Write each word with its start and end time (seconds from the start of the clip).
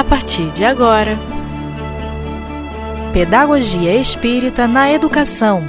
a 0.00 0.04
partir 0.04 0.50
de 0.52 0.64
agora. 0.64 1.18
Pedagogia 3.12 3.94
Espírita 3.96 4.66
na 4.66 4.90
Educação. 4.90 5.62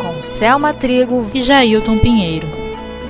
Com 0.00 0.22
Selma 0.22 0.72
Trigo 0.72 1.26
e 1.34 1.42
Jailton 1.42 1.98
Pinheiro. 1.98 2.46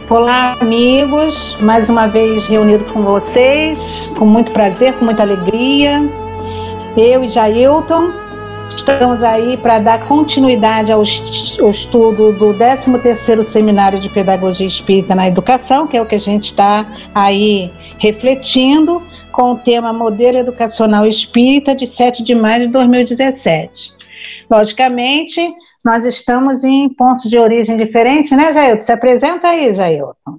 Olá, 0.08 0.56
amigos, 0.58 1.54
mais 1.60 1.90
uma 1.90 2.06
vez 2.06 2.46
reunido 2.46 2.84
com 2.86 3.02
vocês, 3.02 4.10
com 4.18 4.24
muito 4.24 4.50
prazer, 4.52 4.94
com 4.94 5.04
muita 5.04 5.20
alegria. 5.20 6.00
Eu 6.96 7.22
e 7.22 7.28
Jailton 7.28 8.10
estamos 8.76 9.22
aí 9.22 9.56
para 9.56 9.78
dar 9.78 10.06
continuidade 10.06 10.90
ao, 10.92 11.02
estudo 11.02 12.32
do 12.32 12.54
13º 12.54 13.44
Seminário 13.44 14.00
de 14.00 14.08
Pedagogia 14.08 14.66
Espírita 14.66 15.14
na 15.14 15.26
Educação, 15.26 15.86
que 15.86 15.96
é 15.96 16.02
o 16.02 16.06
que 16.06 16.14
a 16.14 16.20
gente 16.20 16.46
está 16.46 16.86
aí 17.14 17.70
refletindo 17.98 19.02
com 19.32 19.52
o 19.52 19.58
tema 19.58 19.92
Modelo 19.92 20.38
Educacional 20.38 21.06
Espírita 21.06 21.74
de 21.74 21.86
7 21.86 22.22
de 22.22 22.34
maio 22.34 22.66
de 22.66 22.72
2017. 22.72 23.94
Logicamente, 24.50 25.40
nós 25.84 26.04
estamos 26.04 26.64
em 26.64 26.88
pontos 26.88 27.30
de 27.30 27.38
origem 27.38 27.76
diferentes, 27.76 28.30
né, 28.32 28.52
Jailton? 28.52 28.80
Se 28.80 28.92
apresenta 28.92 29.48
aí, 29.48 29.72
Jailton. 29.74 30.36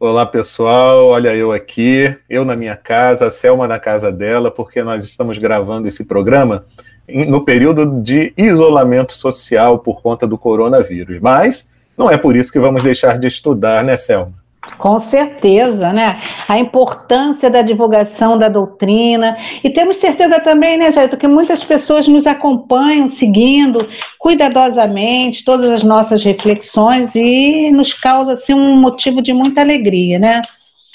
Olá, 0.00 0.24
pessoal. 0.24 1.06
Olha 1.06 1.34
eu 1.34 1.50
aqui, 1.50 2.16
eu 2.30 2.44
na 2.44 2.54
minha 2.54 2.76
casa, 2.76 3.26
a 3.26 3.30
Selma 3.30 3.66
na 3.66 3.80
casa 3.80 4.12
dela, 4.12 4.48
porque 4.48 4.80
nós 4.84 5.04
estamos 5.04 5.38
gravando 5.38 5.88
esse 5.88 6.04
programa 6.04 6.64
no 7.08 7.44
período 7.44 8.02
de 8.02 8.32
isolamento 8.36 9.12
social 9.12 9.78
por 9.78 10.02
conta 10.02 10.26
do 10.26 10.36
coronavírus. 10.36 11.18
Mas 11.20 11.68
não 11.96 12.10
é 12.10 12.16
por 12.16 12.36
isso 12.36 12.52
que 12.52 12.58
vamos 12.58 12.82
deixar 12.82 13.18
de 13.18 13.26
estudar, 13.26 13.82
né, 13.82 13.96
Selma? 13.96 14.34
Com 14.76 15.00
certeza, 15.00 15.92
né? 15.92 16.20
A 16.46 16.58
importância 16.58 17.48
da 17.48 17.62
divulgação 17.62 18.38
da 18.38 18.48
doutrina. 18.48 19.36
E 19.64 19.70
temos 19.70 19.96
certeza 19.96 20.40
também, 20.40 20.76
né, 20.76 20.92
Jair, 20.92 21.16
que 21.16 21.26
muitas 21.26 21.64
pessoas 21.64 22.06
nos 22.06 22.26
acompanham, 22.26 23.08
seguindo 23.08 23.88
cuidadosamente 24.18 25.44
todas 25.44 25.70
as 25.70 25.84
nossas 25.84 26.22
reflexões 26.22 27.14
e 27.14 27.70
nos 27.72 27.94
causa 27.94 28.32
assim, 28.32 28.52
um 28.52 28.76
motivo 28.76 29.22
de 29.22 29.32
muita 29.32 29.62
alegria, 29.62 30.18
né? 30.18 30.42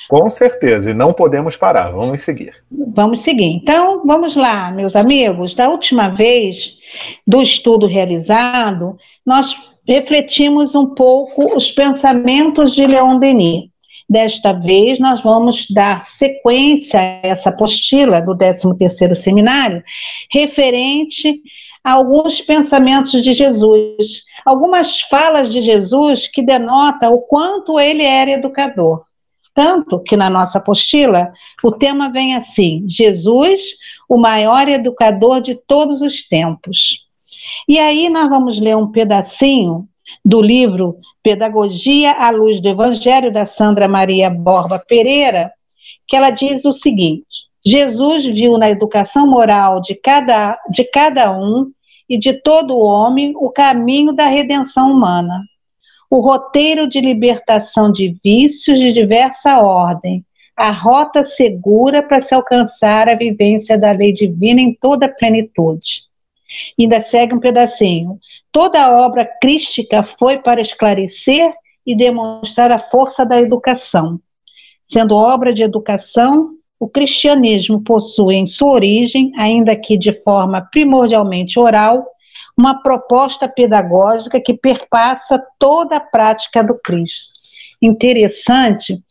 Com 0.07 0.29
certeza, 0.29 0.91
e 0.91 0.93
não 0.93 1.13
podemos 1.13 1.55
parar, 1.55 1.91
vamos 1.91 2.21
seguir. 2.21 2.53
Vamos 2.71 3.21
seguir. 3.21 3.45
Então, 3.45 4.01
vamos 4.05 4.35
lá, 4.35 4.71
meus 4.71 4.95
amigos. 4.95 5.55
Da 5.55 5.69
última 5.69 6.09
vez 6.09 6.75
do 7.25 7.41
estudo 7.41 7.87
realizado, 7.87 8.97
nós 9.25 9.55
refletimos 9.87 10.75
um 10.75 10.93
pouco 10.93 11.55
os 11.55 11.71
pensamentos 11.71 12.73
de 12.73 12.85
Leon 12.85 13.19
Denis. 13.19 13.71
Desta 14.09 14.51
vez, 14.51 14.99
nós 14.99 15.21
vamos 15.23 15.65
dar 15.69 16.03
sequência 16.03 16.99
a 16.99 17.27
essa 17.27 17.49
apostila 17.49 18.21
do 18.21 18.35
13º 18.35 19.15
Seminário, 19.15 19.83
referente 20.31 21.41
a 21.83 21.93
alguns 21.93 22.39
pensamentos 22.39 23.23
de 23.23 23.33
Jesus, 23.33 24.23
algumas 24.45 25.01
falas 25.01 25.49
de 25.49 25.61
Jesus 25.61 26.27
que 26.27 26.41
denotam 26.41 27.13
o 27.13 27.21
quanto 27.21 27.79
ele 27.79 28.03
era 28.03 28.31
educador. 28.31 29.03
Tanto 29.53 29.99
que 29.99 30.17
na 30.17 30.29
nossa 30.29 30.57
apostila 30.57 31.31
o 31.63 31.71
tema 31.71 32.09
vem 32.09 32.35
assim: 32.35 32.85
Jesus, 32.87 33.61
o 34.09 34.17
maior 34.17 34.67
educador 34.67 35.41
de 35.41 35.55
todos 35.55 36.01
os 36.01 36.27
tempos. 36.27 37.05
E 37.67 37.79
aí 37.79 38.09
nós 38.09 38.29
vamos 38.29 38.59
ler 38.59 38.75
um 38.75 38.91
pedacinho 38.91 39.87
do 40.25 40.41
livro 40.41 40.97
Pedagogia 41.21 42.11
à 42.13 42.29
Luz 42.31 42.59
do 42.59 42.67
Evangelho, 42.67 43.31
da 43.31 43.45
Sandra 43.45 43.87
Maria 43.87 44.29
Borba 44.29 44.79
Pereira, 44.79 45.51
que 46.07 46.15
ela 46.15 46.31
diz 46.31 46.65
o 46.65 46.71
seguinte: 46.71 47.47
Jesus 47.63 48.25
viu 48.25 48.57
na 48.57 48.69
educação 48.69 49.27
moral 49.27 49.81
de 49.81 49.93
cada, 49.93 50.57
de 50.69 50.83
cada 50.83 51.31
um 51.31 51.71
e 52.09 52.17
de 52.17 52.33
todo 52.33 52.77
homem 52.77 53.33
o 53.35 53.49
caminho 53.49 54.13
da 54.13 54.25
redenção 54.25 54.91
humana 54.91 55.41
o 56.13 56.19
roteiro 56.19 56.87
de 56.87 57.01
libertação 57.01 57.91
de 57.91 58.15
vícios 58.23 58.77
de 58.77 58.91
diversa 58.91 59.57
ordem, 59.57 60.23
a 60.55 60.69
rota 60.69 61.23
segura 61.23 62.03
para 62.03 62.21
se 62.21 62.35
alcançar 62.35 63.09
a 63.09 63.15
vivência 63.15 63.79
da 63.79 63.91
lei 63.91 64.13
divina 64.13 64.61
em 64.61 64.75
toda 64.75 65.07
a 65.07 65.09
plenitude. 65.09 66.03
Ainda 66.79 67.01
segue 67.01 67.33
um 67.33 67.39
pedacinho. 67.39 68.19
Toda 68.51 68.79
a 68.79 68.95
obra 69.03 69.27
crística 69.41 70.03
foi 70.03 70.37
para 70.37 70.61
esclarecer 70.61 71.51
e 71.83 71.95
demonstrar 71.97 72.71
a 72.71 72.77
força 72.77 73.25
da 73.25 73.41
educação. 73.41 74.19
Sendo 74.85 75.15
obra 75.15 75.51
de 75.51 75.63
educação, 75.63 76.51
o 76.79 76.87
cristianismo 76.87 77.81
possui 77.81 78.35
em 78.35 78.45
sua 78.45 78.73
origem, 78.73 79.31
ainda 79.35 79.75
que 79.75 79.97
de 79.97 80.13
forma 80.21 80.61
primordialmente 80.71 81.59
oral, 81.59 82.05
uma 82.57 82.81
proposta 82.81 83.47
pedagógica 83.47 84.39
que 84.39 84.53
perpassa 84.53 85.43
toda 85.57 85.97
a 85.97 85.99
prática 85.99 86.63
do 86.63 86.75
Cristo. 86.75 87.31
Interessante 87.81 89.01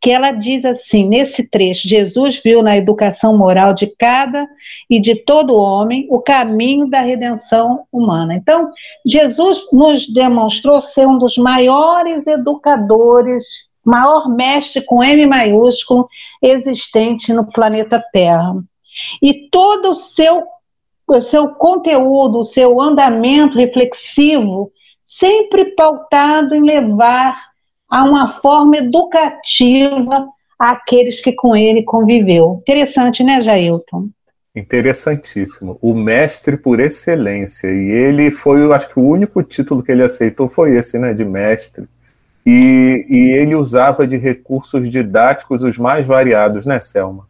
que 0.00 0.10
ela 0.10 0.30
diz 0.30 0.64
assim, 0.64 1.06
nesse 1.06 1.46
trecho, 1.46 1.86
Jesus 1.86 2.40
viu 2.42 2.62
na 2.62 2.76
educação 2.76 3.36
moral 3.36 3.74
de 3.74 3.86
cada 3.86 4.48
e 4.88 4.98
de 4.98 5.14
todo 5.14 5.54
homem 5.54 6.06
o 6.08 6.20
caminho 6.20 6.88
da 6.88 7.02
redenção 7.02 7.84
humana. 7.92 8.34
Então, 8.34 8.70
Jesus 9.04 9.60
nos 9.70 10.10
demonstrou 10.10 10.80
ser 10.80 11.06
um 11.06 11.18
dos 11.18 11.36
maiores 11.36 12.26
educadores, 12.26 13.44
maior 13.84 14.26
mestre 14.28 14.82
com 14.82 15.04
M 15.04 15.26
maiúsculo 15.26 16.08
existente 16.40 17.30
no 17.32 17.44
planeta 17.44 18.02
Terra. 18.10 18.54
E 19.22 19.50
todo 19.50 19.90
o 19.90 19.96
seu 19.96 20.44
seu 21.22 21.48
conteúdo, 21.48 22.38
o 22.40 22.44
seu 22.44 22.80
andamento 22.80 23.58
reflexivo, 23.58 24.70
sempre 25.02 25.74
pautado 25.74 26.54
em 26.54 26.62
levar 26.62 27.50
a 27.88 28.04
uma 28.04 28.34
forma 28.34 28.76
educativa 28.76 30.28
àqueles 30.58 31.20
que 31.20 31.32
com 31.32 31.56
ele 31.56 31.82
conviveu. 31.82 32.58
Interessante, 32.60 33.24
né, 33.24 33.40
Jailton? 33.42 34.08
Interessantíssimo. 34.54 35.78
O 35.80 35.94
mestre 35.94 36.56
por 36.56 36.80
excelência. 36.80 37.68
E 37.68 37.90
ele 37.90 38.30
foi, 38.30 38.62
eu 38.62 38.72
acho 38.72 38.88
que 38.88 38.98
o 38.98 39.04
único 39.04 39.42
título 39.42 39.82
que 39.82 39.90
ele 39.90 40.02
aceitou 40.02 40.48
foi 40.48 40.76
esse, 40.76 40.98
né, 40.98 41.14
de 41.14 41.24
mestre. 41.24 41.88
E, 42.44 43.06
e 43.08 43.30
ele 43.32 43.54
usava 43.54 44.06
de 44.06 44.16
recursos 44.16 44.90
didáticos 44.90 45.62
os 45.62 45.78
mais 45.78 46.06
variados, 46.06 46.66
né, 46.66 46.80
Selma? 46.80 47.29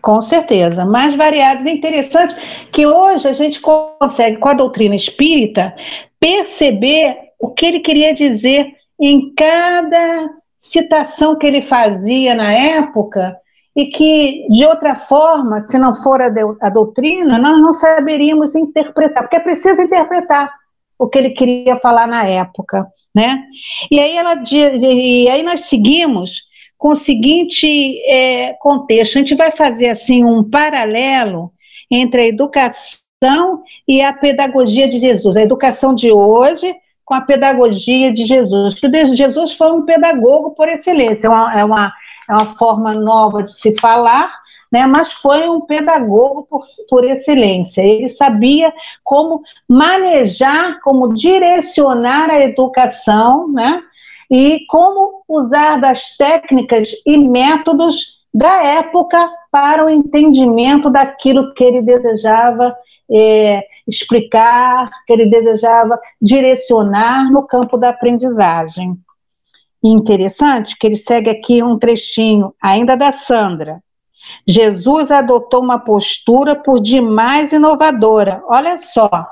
Com 0.00 0.20
certeza, 0.20 0.84
mais 0.84 1.14
variados 1.14 1.64
e 1.64 1.70
interessantes, 1.70 2.36
que 2.70 2.86
hoje 2.86 3.28
a 3.28 3.32
gente 3.32 3.60
consegue, 3.60 4.38
com 4.38 4.48
a 4.48 4.54
doutrina 4.54 4.94
espírita, 4.94 5.74
perceber 6.20 7.16
o 7.38 7.50
que 7.50 7.66
ele 7.66 7.80
queria 7.80 8.14
dizer 8.14 8.72
em 9.00 9.32
cada 9.34 10.30
citação 10.58 11.36
que 11.36 11.46
ele 11.46 11.62
fazia 11.62 12.34
na 12.34 12.52
época, 12.52 13.36
e 13.78 13.86
que, 13.86 14.44
de 14.50 14.66
outra 14.66 14.96
forma, 14.96 15.60
se 15.60 15.78
não 15.78 15.94
for 15.94 16.20
a, 16.20 16.28
a 16.60 16.68
doutrina, 16.68 17.38
nós 17.38 17.60
não 17.60 17.72
saberíamos 17.72 18.56
interpretar, 18.56 19.22
porque 19.22 19.36
é 19.36 19.40
preciso 19.40 19.80
interpretar 19.80 20.52
o 20.98 21.06
que 21.06 21.16
ele 21.16 21.30
queria 21.30 21.76
falar 21.76 22.08
na 22.08 22.26
época. 22.26 22.84
Né? 23.14 23.40
E 23.88 24.00
aí 24.00 24.16
ela 24.16 24.34
e 24.50 25.28
aí 25.28 25.44
nós 25.44 25.60
seguimos 25.60 26.42
com 26.78 26.90
o 26.90 26.96
seguinte 26.96 27.66
é, 28.08 28.54
contexto: 28.54 29.16
a 29.16 29.18
gente 29.18 29.34
vai 29.34 29.50
fazer 29.50 29.88
assim 29.88 30.24
um 30.24 30.48
paralelo 30.48 31.52
entre 31.90 32.22
a 32.22 32.26
educação 32.26 33.62
e 33.86 34.00
a 34.00 34.12
pedagogia 34.12 34.88
de 34.88 34.98
Jesus, 34.98 35.36
a 35.36 35.42
educação 35.42 35.92
de 35.92 36.10
hoje 36.10 36.74
com 37.04 37.14
a 37.14 37.22
pedagogia 37.22 38.12
de 38.12 38.26
Jesus. 38.26 38.74
Que 38.74 39.16
Jesus 39.16 39.52
foi 39.54 39.72
um 39.72 39.86
pedagogo 39.86 40.50
por 40.50 40.68
excelência, 40.68 41.26
é 41.26 41.30
uma, 41.30 41.60
é 41.60 41.64
uma, 41.64 41.92
é 42.28 42.32
uma 42.34 42.54
forma 42.54 42.92
nova 42.92 43.42
de 43.42 43.52
se 43.52 43.74
falar, 43.80 44.30
né, 44.70 44.86
mas 44.86 45.10
foi 45.10 45.48
um 45.48 45.62
pedagogo 45.62 46.46
por, 46.48 46.60
por 46.86 47.04
excelência. 47.04 47.80
Ele 47.80 48.08
sabia 48.08 48.70
como 49.02 49.40
manejar, 49.66 50.80
como 50.82 51.14
direcionar 51.14 52.28
a 52.28 52.40
educação, 52.40 53.50
né, 53.50 53.82
e 54.30 54.60
como 54.68 55.22
usar 55.28 55.80
das 55.80 56.16
técnicas 56.16 56.90
e 57.06 57.16
métodos 57.16 58.18
da 58.32 58.62
época 58.62 59.28
para 59.50 59.84
o 59.84 59.90
entendimento 59.90 60.90
daquilo 60.90 61.54
que 61.54 61.64
ele 61.64 61.82
desejava 61.82 62.76
é, 63.10 63.62
explicar, 63.86 64.90
que 65.06 65.12
ele 65.12 65.26
desejava 65.26 65.98
direcionar 66.20 67.30
no 67.32 67.46
campo 67.46 67.78
da 67.78 67.88
aprendizagem. 67.88 68.96
Interessante 69.82 70.76
que 70.78 70.86
ele 70.86 70.96
segue 70.96 71.30
aqui 71.30 71.62
um 71.62 71.78
trechinho, 71.78 72.54
ainda 72.60 72.96
da 72.96 73.10
Sandra. 73.12 73.82
Jesus 74.46 75.10
adotou 75.10 75.62
uma 75.62 75.78
postura 75.78 76.54
por 76.54 76.80
demais 76.80 77.52
inovadora. 77.52 78.42
Olha 78.46 78.76
só, 78.76 79.26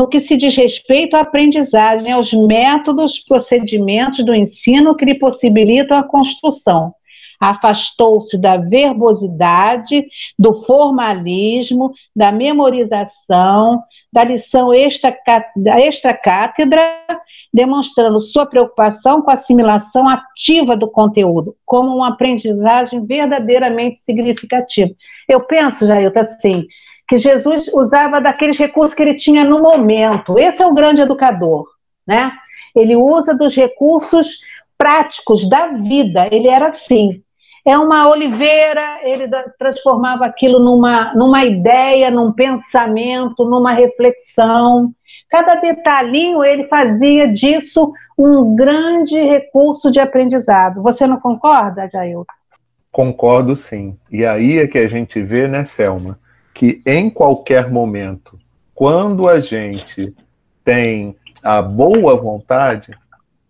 no 0.00 0.08
que 0.08 0.18
se 0.18 0.34
diz 0.34 0.56
respeito 0.56 1.14
à 1.14 1.20
aprendizagem, 1.20 2.10
aos 2.10 2.32
métodos, 2.32 3.18
procedimentos 3.18 4.24
do 4.24 4.34
ensino 4.34 4.96
que 4.96 5.04
lhe 5.04 5.14
possibilitam 5.14 5.94
a 5.94 6.02
construção, 6.02 6.94
afastou-se 7.38 8.38
da 8.38 8.56
verbosidade, 8.56 10.06
do 10.38 10.62
formalismo, 10.62 11.92
da 12.16 12.32
memorização, 12.32 13.82
da 14.10 14.24
lição 14.24 14.72
extra-cátedra, 14.72 16.82
demonstrando 17.52 18.18
sua 18.20 18.46
preocupação 18.46 19.20
com 19.20 19.30
a 19.30 19.34
assimilação 19.34 20.08
ativa 20.08 20.74
do 20.74 20.90
conteúdo, 20.90 21.54
como 21.66 21.94
uma 21.94 22.08
aprendizagem 22.08 23.04
verdadeiramente 23.04 24.00
significativa. 24.00 24.92
Eu 25.28 25.42
penso, 25.42 25.86
Jailton, 25.86 26.20
assim, 26.20 26.66
que 27.10 27.18
Jesus 27.18 27.66
usava 27.74 28.20
daqueles 28.20 28.56
recursos 28.56 28.94
que 28.94 29.02
ele 29.02 29.16
tinha 29.16 29.42
no 29.42 29.60
momento. 29.60 30.38
Esse 30.38 30.62
é 30.62 30.66
o 30.66 30.72
grande 30.72 31.00
educador, 31.00 31.66
né? 32.06 32.30
Ele 32.72 32.94
usa 32.94 33.34
dos 33.34 33.56
recursos 33.56 34.38
práticos 34.78 35.48
da 35.48 35.66
vida. 35.72 36.28
Ele 36.30 36.46
era 36.46 36.68
assim. 36.68 37.20
É 37.66 37.76
uma 37.76 38.08
oliveira, 38.08 39.00
ele 39.02 39.28
transformava 39.58 40.24
aquilo 40.24 40.60
numa, 40.60 41.12
numa 41.14 41.44
ideia, 41.44 42.12
num 42.12 42.30
pensamento, 42.30 43.44
numa 43.44 43.72
reflexão. 43.72 44.94
Cada 45.28 45.56
detalhinho 45.56 46.44
ele 46.44 46.68
fazia 46.68 47.26
disso 47.26 47.92
um 48.16 48.54
grande 48.54 49.20
recurso 49.20 49.90
de 49.90 49.98
aprendizado. 49.98 50.80
Você 50.80 51.08
não 51.08 51.18
concorda, 51.18 51.90
Jair? 51.92 52.22
Concordo 52.92 53.56
sim. 53.56 53.98
E 54.12 54.24
aí 54.24 54.58
é 54.58 54.68
que 54.68 54.78
a 54.78 54.86
gente 54.86 55.20
vê, 55.20 55.48
né, 55.48 55.64
Selma? 55.64 56.16
Que 56.60 56.82
em 56.84 57.08
qualquer 57.08 57.70
momento, 57.70 58.38
quando 58.74 59.26
a 59.26 59.40
gente 59.40 60.14
tem 60.62 61.16
a 61.42 61.62
boa 61.62 62.14
vontade, 62.14 62.94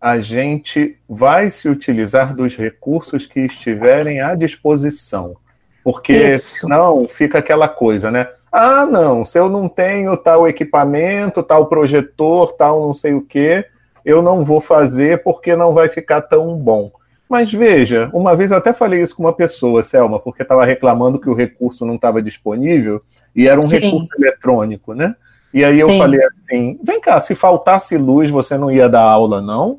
a 0.01 0.21
gente 0.21 0.97
vai 1.09 1.51
se 1.51 1.69
utilizar 1.69 2.37
dos 2.37 2.57
recursos 2.57 3.27
que 3.27 3.41
estiverem 3.41 4.21
à 4.21 4.37
disposição. 4.37 5.35
Porque 5.83 6.13
Isso. 6.13 6.61
senão 6.61 7.09
fica 7.09 7.39
aquela 7.39 7.67
coisa, 7.67 8.13
né? 8.13 8.29
Ah, 8.53 8.87
não, 8.87 9.25
se 9.25 9.37
eu 9.37 9.49
não 9.49 9.69
tenho 9.69 10.17
tal 10.17 10.47
equipamento, 10.47 11.43
tal 11.43 11.67
projetor, 11.67 12.53
tal 12.53 12.81
não 12.81 12.95
sei 12.95 13.15
o 13.15 13.23
quê, 13.23 13.67
eu 14.05 14.23
não 14.23 14.45
vou 14.45 14.61
fazer 14.61 15.25
porque 15.25 15.57
não 15.57 15.75
vai 15.75 15.89
ficar 15.89 16.21
tão 16.21 16.57
bom. 16.57 16.93
Mas 17.31 17.53
veja, 17.53 18.11
uma 18.13 18.35
vez 18.35 18.51
eu 18.51 18.59
até 18.59 18.73
falei 18.73 19.01
isso 19.01 19.15
com 19.15 19.23
uma 19.23 19.33
pessoa, 19.33 19.85
Selma, 19.85 20.19
porque 20.19 20.43
estava 20.43 20.65
reclamando 20.65 21.21
que 21.21 21.31
o 21.31 21.35
recurso 21.35 21.87
não 21.87 21.95
estava 21.95 22.21
disponível 22.21 23.01
e 23.37 23.47
era 23.47 23.61
um 23.61 23.71
Sim. 23.71 23.77
recurso 23.77 24.09
eletrônico, 24.19 24.95
né? 24.95 25.15
E 25.55 25.65
aí 25.65 25.79
eu 25.79 25.89
Sim. 25.89 25.99
falei 25.99 26.21
assim: 26.25 26.81
vem 26.83 27.01
cá, 27.01 27.21
se 27.21 27.37
faltasse 27.37 27.97
luz, 27.97 28.29
você 28.29 28.59
não 28.59 28.69
ia 28.69 28.89
dar 28.89 29.03
aula, 29.03 29.41
não? 29.41 29.79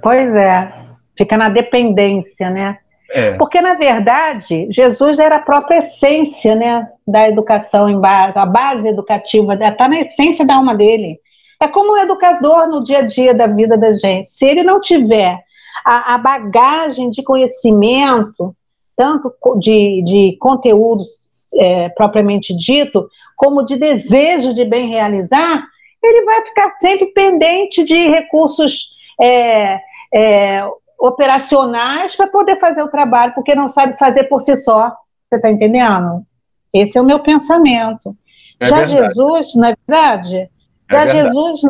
Pois 0.00 0.32
é, 0.36 0.72
fica 1.18 1.36
na 1.36 1.48
dependência, 1.48 2.48
né? 2.48 2.78
É. 3.10 3.32
Porque, 3.32 3.60
na 3.60 3.74
verdade, 3.74 4.68
Jesus 4.70 5.18
era 5.18 5.36
a 5.36 5.42
própria 5.42 5.78
essência 5.78 6.54
né, 6.54 6.86
da 7.06 7.28
educação, 7.28 7.86
a 8.04 8.46
base 8.46 8.88
educativa, 8.88 9.54
está 9.54 9.88
na 9.88 10.00
essência 10.00 10.44
da 10.46 10.54
alma 10.54 10.76
dele. 10.76 11.18
É 11.60 11.66
como 11.66 11.94
um 11.94 11.98
educador 11.98 12.68
no 12.68 12.84
dia 12.84 12.98
a 12.98 13.02
dia 13.02 13.34
da 13.34 13.48
vida 13.48 13.76
da 13.76 13.92
gente. 13.94 14.30
Se 14.30 14.46
ele 14.46 14.62
não 14.62 14.80
tiver 14.80 15.42
a, 15.84 16.14
a 16.14 16.18
bagagem 16.18 17.10
de 17.10 17.22
conhecimento, 17.22 18.56
tanto 18.96 19.32
de, 19.58 20.02
de 20.04 20.36
conteúdos 20.38 21.28
é, 21.56 21.88
propriamente 21.90 22.56
dito, 22.56 23.08
como 23.36 23.64
de 23.64 23.76
desejo 23.76 24.54
de 24.54 24.64
bem 24.64 24.88
realizar, 24.88 25.64
ele 26.02 26.24
vai 26.24 26.44
ficar 26.44 26.70
sempre 26.78 27.06
pendente 27.06 27.82
de 27.84 28.08
recursos 28.08 28.94
é, 29.20 29.78
é, 30.12 30.66
operacionais 30.98 32.14
para 32.14 32.28
poder 32.28 32.58
fazer 32.58 32.82
o 32.82 32.88
trabalho, 32.88 33.34
porque 33.34 33.54
não 33.54 33.68
sabe 33.68 33.98
fazer 33.98 34.24
por 34.24 34.40
si 34.40 34.56
só. 34.56 34.90
Você 35.28 35.36
está 35.36 35.50
entendendo? 35.50 36.24
Esse 36.72 36.98
é 36.98 37.00
o 37.00 37.04
meu 37.04 37.20
pensamento. 37.20 38.16
É 38.60 38.68
Já 38.68 38.76
verdade. 38.76 39.14
Jesus, 39.14 39.54
na 39.54 39.70
é 39.70 39.76
verdade, 39.86 40.36
é 40.36 40.48
já 40.90 41.04
verdade. 41.04 41.24
Jesus 41.24 41.60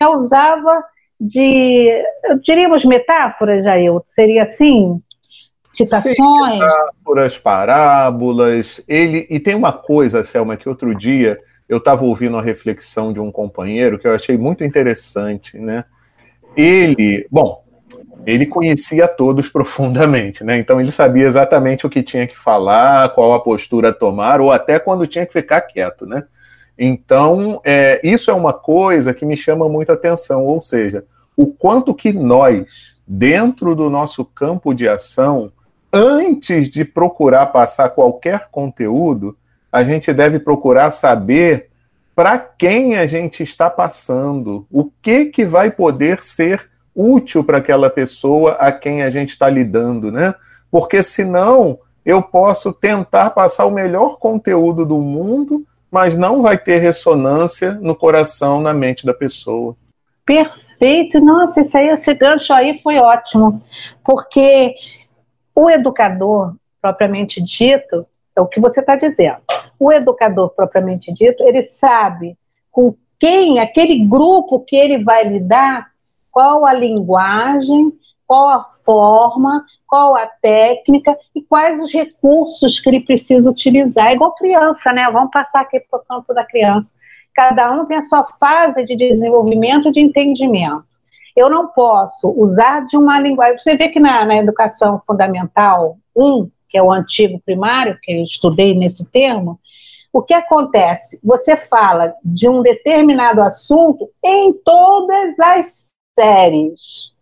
não 0.00 0.14
usava 0.14 0.84
de, 1.20 2.02
diríamos, 2.42 2.84
metáforas, 2.84 3.64
Jair? 3.64 3.92
Seria 4.04 4.42
assim? 4.42 4.94
Citações? 5.70 6.16
Sim, 6.16 6.58
metáforas, 6.58 7.38
parábolas. 7.38 8.84
Ele, 8.86 9.26
e 9.28 9.40
tem 9.40 9.54
uma 9.54 9.72
coisa, 9.72 10.22
Selma, 10.22 10.56
que 10.56 10.68
outro 10.68 10.94
dia 10.94 11.38
eu 11.68 11.78
estava 11.78 12.04
ouvindo 12.04 12.36
a 12.36 12.42
reflexão 12.42 13.12
de 13.12 13.20
um 13.20 13.32
companheiro 13.32 13.98
que 13.98 14.06
eu 14.06 14.14
achei 14.14 14.36
muito 14.36 14.62
interessante, 14.62 15.58
né? 15.58 15.84
Ele, 16.56 17.26
bom, 17.30 17.64
ele 18.26 18.46
conhecia 18.46 19.08
todos 19.08 19.48
profundamente, 19.50 20.44
né? 20.44 20.58
Então 20.58 20.80
ele 20.80 20.90
sabia 20.90 21.26
exatamente 21.26 21.86
o 21.86 21.90
que 21.90 22.02
tinha 22.02 22.26
que 22.26 22.36
falar, 22.36 23.08
qual 23.10 23.32
a 23.32 23.40
postura 23.40 23.92
tomar, 23.92 24.40
ou 24.40 24.52
até 24.52 24.78
quando 24.78 25.06
tinha 25.06 25.26
que 25.26 25.32
ficar 25.32 25.60
quieto, 25.62 26.06
né? 26.06 26.24
Então, 26.78 27.60
é, 27.64 28.00
isso 28.02 28.30
é 28.30 28.34
uma 28.34 28.52
coisa 28.52 29.14
que 29.14 29.24
me 29.24 29.36
chama 29.36 29.68
muita 29.68 29.92
atenção, 29.92 30.44
ou 30.44 30.60
seja, 30.60 31.04
o 31.36 31.46
quanto 31.46 31.94
que 31.94 32.12
nós, 32.12 32.94
dentro 33.06 33.74
do 33.74 33.88
nosso 33.88 34.24
campo 34.24 34.74
de 34.74 34.88
ação, 34.88 35.52
antes 35.92 36.68
de 36.68 36.84
procurar 36.84 37.46
passar 37.46 37.90
qualquer 37.90 38.48
conteúdo, 38.50 39.36
a 39.70 39.84
gente 39.84 40.12
deve 40.12 40.38
procurar 40.38 40.90
saber 40.90 41.68
para 42.14 42.38
quem 42.38 42.96
a 42.96 43.06
gente 43.06 43.42
está 43.42 43.68
passando, 43.68 44.66
o 44.70 44.90
que 45.02 45.26
que 45.26 45.44
vai 45.44 45.70
poder 45.70 46.22
ser 46.22 46.70
útil 46.94 47.42
para 47.42 47.58
aquela 47.58 47.90
pessoa 47.90 48.52
a 48.52 48.70
quem 48.70 49.02
a 49.02 49.10
gente 49.10 49.30
está 49.30 49.48
lidando, 49.48 50.12
né? 50.12 50.34
Porque 50.70 51.02
senão 51.02 51.78
eu 52.04 52.22
posso 52.22 52.72
tentar 52.72 53.30
passar 53.30 53.64
o 53.64 53.70
melhor 53.70 54.18
conteúdo 54.18 54.84
do 54.84 54.98
mundo, 55.00 55.66
mas 55.94 56.16
não 56.16 56.42
vai 56.42 56.58
ter 56.58 56.78
ressonância 56.78 57.70
no 57.74 57.94
coração, 57.94 58.60
na 58.60 58.74
mente 58.74 59.06
da 59.06 59.14
pessoa. 59.14 59.76
Perfeito, 60.26 61.20
nossa, 61.20 61.60
isso 61.60 61.78
aí, 61.78 61.86
esse 61.86 62.12
gancho 62.14 62.52
aí 62.52 62.76
foi 62.78 62.98
ótimo, 62.98 63.62
porque 64.04 64.74
o 65.54 65.70
educador, 65.70 66.56
propriamente 66.82 67.40
dito, 67.40 68.04
é 68.34 68.40
o 68.40 68.48
que 68.48 68.58
você 68.58 68.80
está 68.80 68.96
dizendo. 68.96 69.38
O 69.78 69.92
educador, 69.92 70.50
propriamente 70.50 71.12
dito, 71.12 71.44
ele 71.44 71.62
sabe 71.62 72.36
com 72.72 72.96
quem, 73.16 73.60
aquele 73.60 74.04
grupo 74.04 74.64
que 74.64 74.74
ele 74.74 75.04
vai 75.04 75.22
lidar, 75.22 75.92
qual 76.32 76.66
a 76.66 76.72
linguagem, 76.72 77.92
qual 78.26 78.48
a 78.48 78.64
forma, 78.64 79.64
qual 79.94 80.16
a 80.16 80.26
técnica 80.26 81.16
e 81.32 81.40
quais 81.40 81.80
os 81.80 81.92
recursos 81.92 82.80
que 82.80 82.88
ele 82.88 82.98
precisa 82.98 83.48
utilizar. 83.48 84.08
É 84.08 84.14
igual 84.14 84.34
criança, 84.34 84.92
né? 84.92 85.08
Vamos 85.12 85.30
passar 85.30 85.60
aqui 85.60 85.78
para 85.88 86.00
o 86.00 86.04
campo 86.04 86.34
da 86.34 86.44
criança. 86.44 86.94
Cada 87.32 87.70
um 87.70 87.86
tem 87.86 87.98
a 87.98 88.02
sua 88.02 88.24
fase 88.24 88.84
de 88.84 88.96
desenvolvimento 88.96 89.86
e 89.86 89.92
de 89.92 90.00
entendimento. 90.00 90.82
Eu 91.36 91.48
não 91.48 91.68
posso 91.68 92.28
usar 92.36 92.84
de 92.84 92.96
uma 92.96 93.20
linguagem. 93.20 93.56
Você 93.56 93.76
vê 93.76 93.88
que 93.88 94.00
na, 94.00 94.24
na 94.24 94.36
educação 94.36 95.00
fundamental 95.06 95.96
1, 96.16 96.50
que 96.68 96.76
é 96.76 96.82
o 96.82 96.90
antigo 96.90 97.40
primário, 97.46 97.96
que 98.02 98.14
eu 98.14 98.24
estudei 98.24 98.74
nesse 98.74 99.08
termo, 99.12 99.60
o 100.12 100.22
que 100.22 100.34
acontece? 100.34 101.20
Você 101.22 101.54
fala 101.54 102.16
de 102.24 102.48
um 102.48 102.62
determinado 102.62 103.40
assunto 103.40 104.10
em 104.24 104.52
todas 104.54 105.38
as 105.38 105.92
séries. 106.18 107.13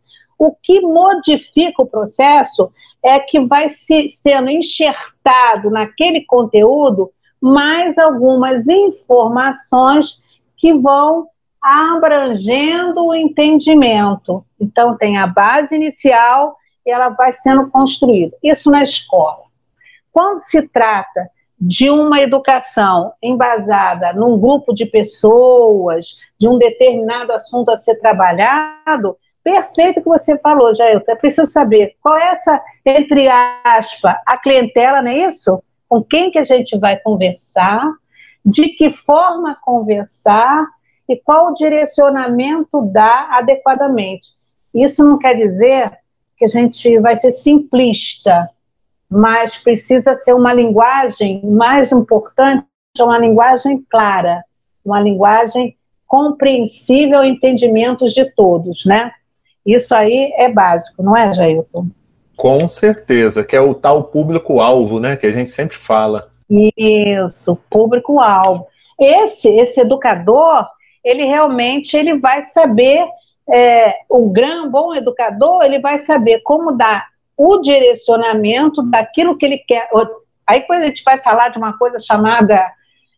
O 0.43 0.51
que 0.61 0.81
modifica 0.81 1.83
o 1.83 1.87
processo 1.87 2.73
é 3.01 3.21
que 3.21 3.39
vai 3.47 3.69
se, 3.69 4.09
sendo 4.09 4.51
enxertado 4.51 5.71
naquele 5.71 6.25
conteúdo 6.25 7.13
mais 7.41 7.97
algumas 7.97 8.67
informações 8.67 10.21
que 10.57 10.75
vão 10.75 11.29
abrangendo 11.63 13.07
o 13.07 13.15
entendimento. 13.15 14.45
Então, 14.61 14.97
tem 14.97 15.17
a 15.17 15.29
base 15.29 15.77
inicial 15.77 16.57
e 16.85 16.91
ela 16.91 17.11
vai 17.11 17.33
sendo 17.33 17.71
construída. 17.71 18.37
Isso 18.43 18.69
na 18.69 18.83
escola. 18.83 19.45
Quando 20.11 20.41
se 20.41 20.67
trata 20.71 21.31
de 21.57 21.89
uma 21.89 22.21
educação 22.21 23.13
embasada 23.23 24.13
num 24.13 24.37
grupo 24.41 24.75
de 24.75 24.87
pessoas, 24.87 26.17
de 26.37 26.49
um 26.49 26.59
determinado 26.59 27.31
assunto 27.31 27.71
a 27.71 27.77
ser 27.77 28.01
trabalhado, 28.01 29.17
perfeito 29.43 30.03
que 30.03 30.09
você 30.09 30.39
falou, 30.39 30.75
Jair. 30.75 31.03
É 31.09 31.15
preciso 31.15 31.51
saber 31.51 31.97
qual 32.01 32.17
é 32.17 32.33
essa, 32.33 32.63
entre 32.85 33.29
aspas, 33.29 34.15
a 34.27 34.37
clientela, 34.39 35.03
não 35.03 35.11
é 35.11 35.29
isso? 35.29 35.59
Com 35.89 36.03
quem 36.03 36.31
que 36.31 36.39
a 36.39 36.45
gente 36.45 36.79
vai 36.79 36.97
conversar, 36.99 37.85
de 38.45 38.69
que 38.71 38.91
forma 38.91 39.57
conversar 39.63 40.67
e 41.09 41.17
qual 41.17 41.49
o 41.49 41.55
direcionamento 41.55 42.83
dar 42.93 43.29
adequadamente. 43.33 44.31
Isso 44.75 45.05
não 45.05 45.19
quer 45.19 45.35
dizer 45.35 45.93
que 46.37 46.45
a 46.45 46.49
gente 46.49 46.99
vai 46.99 47.17
ser 47.17 47.33
simplista, 47.33 48.49
mas 49.09 49.59
precisa 49.59 50.15
ser 50.15 50.33
uma 50.33 50.53
linguagem 50.53 51.45
mais 51.45 51.93
importante, 51.93 52.65
uma 52.99 53.19
linguagem 53.19 53.85
clara, 53.91 54.43
uma 54.85 55.01
linguagem 55.01 55.77
compreensível 56.07 57.19
ao 57.19 57.25
entendimento 57.25 58.09
de 58.09 58.25
todos, 58.35 58.85
né? 58.85 59.13
Isso 59.65 59.95
aí 59.95 60.33
é 60.37 60.49
básico, 60.49 61.03
não 61.03 61.17
é, 61.17 61.33
Jailton? 61.33 61.87
Com 62.37 62.69
certeza, 62.69 63.45
que 63.45 63.55
é 63.55 63.61
o 63.61 63.75
tal 63.75 64.05
público-alvo, 64.05 64.99
né? 64.99 65.17
Que 65.17 65.27
a 65.27 65.33
gente 65.33 65.51
sempre 65.51 65.77
fala. 65.77 66.29
Isso, 66.51 67.57
público-alvo. 67.71 68.67
Esse, 68.99 69.49
esse 69.49 69.81
educador, 69.81 70.67
ele 71.05 71.25
realmente 71.25 71.97
ele 71.97 72.19
vai 72.19 72.43
saber, 72.43 73.05
é, 73.49 73.95
o 74.09 74.29
grande 74.31 74.69
bom 74.69 74.95
educador, 74.95 75.63
ele 75.63 75.79
vai 75.79 75.99
saber 76.01 76.41
como 76.43 76.73
dar 76.73 77.07
o 77.37 77.59
direcionamento 77.59 78.83
daquilo 78.83 79.37
que 79.37 79.47
ele 79.47 79.59
quer. 79.59 79.89
Aí 80.47 80.61
quando 80.63 80.83
a 80.83 80.87
gente 80.87 81.03
vai 81.05 81.19
falar 81.19 81.49
de 81.49 81.59
uma 81.59 81.77
coisa 81.79 81.99
chamada, 81.99 82.71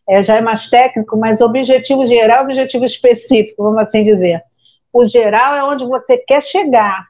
é, 0.07 0.23
já 0.23 0.35
é 0.35 0.41
mais 0.41 0.69
técnico, 0.69 1.17
mas 1.17 1.41
objetivo 1.41 2.05
geral, 2.05 2.43
objetivo 2.43 2.85
específico, 2.85 3.63
vamos 3.63 3.79
assim 3.79 4.03
dizer. 4.03 4.41
O 4.95 5.03
geral 5.03 5.53
é 5.53 5.61
onde 5.61 5.85
você 5.85 6.17
quer 6.17 6.41
chegar. 6.41 7.09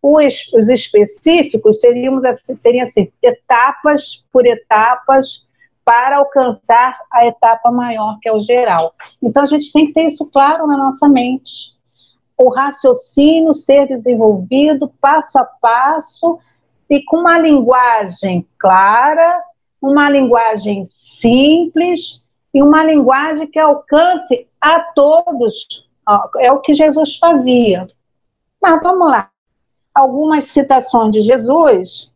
Os, 0.00 0.52
os 0.52 0.68
específicos 0.68 1.80
seriam 1.80 2.16
assim, 2.18 2.54
seriam 2.54 2.84
assim, 2.84 3.12
etapas 3.20 4.24
por 4.32 4.46
etapas 4.46 5.44
para 5.84 6.18
alcançar 6.18 6.96
a 7.10 7.26
etapa 7.26 7.72
maior, 7.72 8.20
que 8.22 8.28
é 8.28 8.32
o 8.32 8.38
geral. 8.38 8.94
Então, 9.20 9.42
a 9.42 9.46
gente 9.46 9.72
tem 9.72 9.86
que 9.86 9.92
ter 9.94 10.04
isso 10.04 10.30
claro 10.30 10.64
na 10.68 10.76
nossa 10.76 11.08
mente. 11.08 11.74
O 12.38 12.50
raciocínio 12.50 13.52
ser 13.52 13.88
desenvolvido 13.88 14.94
passo 15.00 15.36
a 15.36 15.44
passo 15.44 16.38
e 16.88 17.02
com 17.02 17.16
uma 17.16 17.36
linguagem 17.36 18.46
clara, 18.56 19.42
uma 19.82 20.08
linguagem 20.08 20.84
simples 20.84 22.24
e 22.54 22.62
uma 22.62 22.84
linguagem 22.84 23.48
que 23.48 23.58
alcance 23.58 24.46
a 24.60 24.78
todos. 24.78 25.84
É 26.38 26.52
o 26.52 26.60
que 26.60 26.74
Jesus 26.74 27.16
fazia. 27.16 27.86
Mas 28.60 28.82
vamos 28.82 29.10
lá. 29.10 29.30
Algumas 29.94 30.46
citações 30.46 31.12
de 31.12 31.20
Jesus 31.22 32.12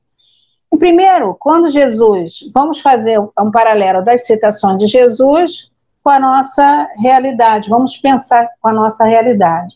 Primeiro, 0.78 1.34
quando 1.38 1.70
Jesus, 1.70 2.38
vamos 2.54 2.80
fazer 2.80 3.18
um 3.18 3.50
paralelo 3.50 4.04
das 4.04 4.26
citações 4.26 4.78
de 4.78 4.86
Jesus 4.86 5.70
com 6.04 6.10
a 6.10 6.20
nossa 6.20 6.88
realidade, 6.98 7.68
vamos 7.68 7.96
pensar 7.96 8.48
com 8.60 8.68
a 8.68 8.72
nossa 8.72 9.04
realidade. 9.04 9.74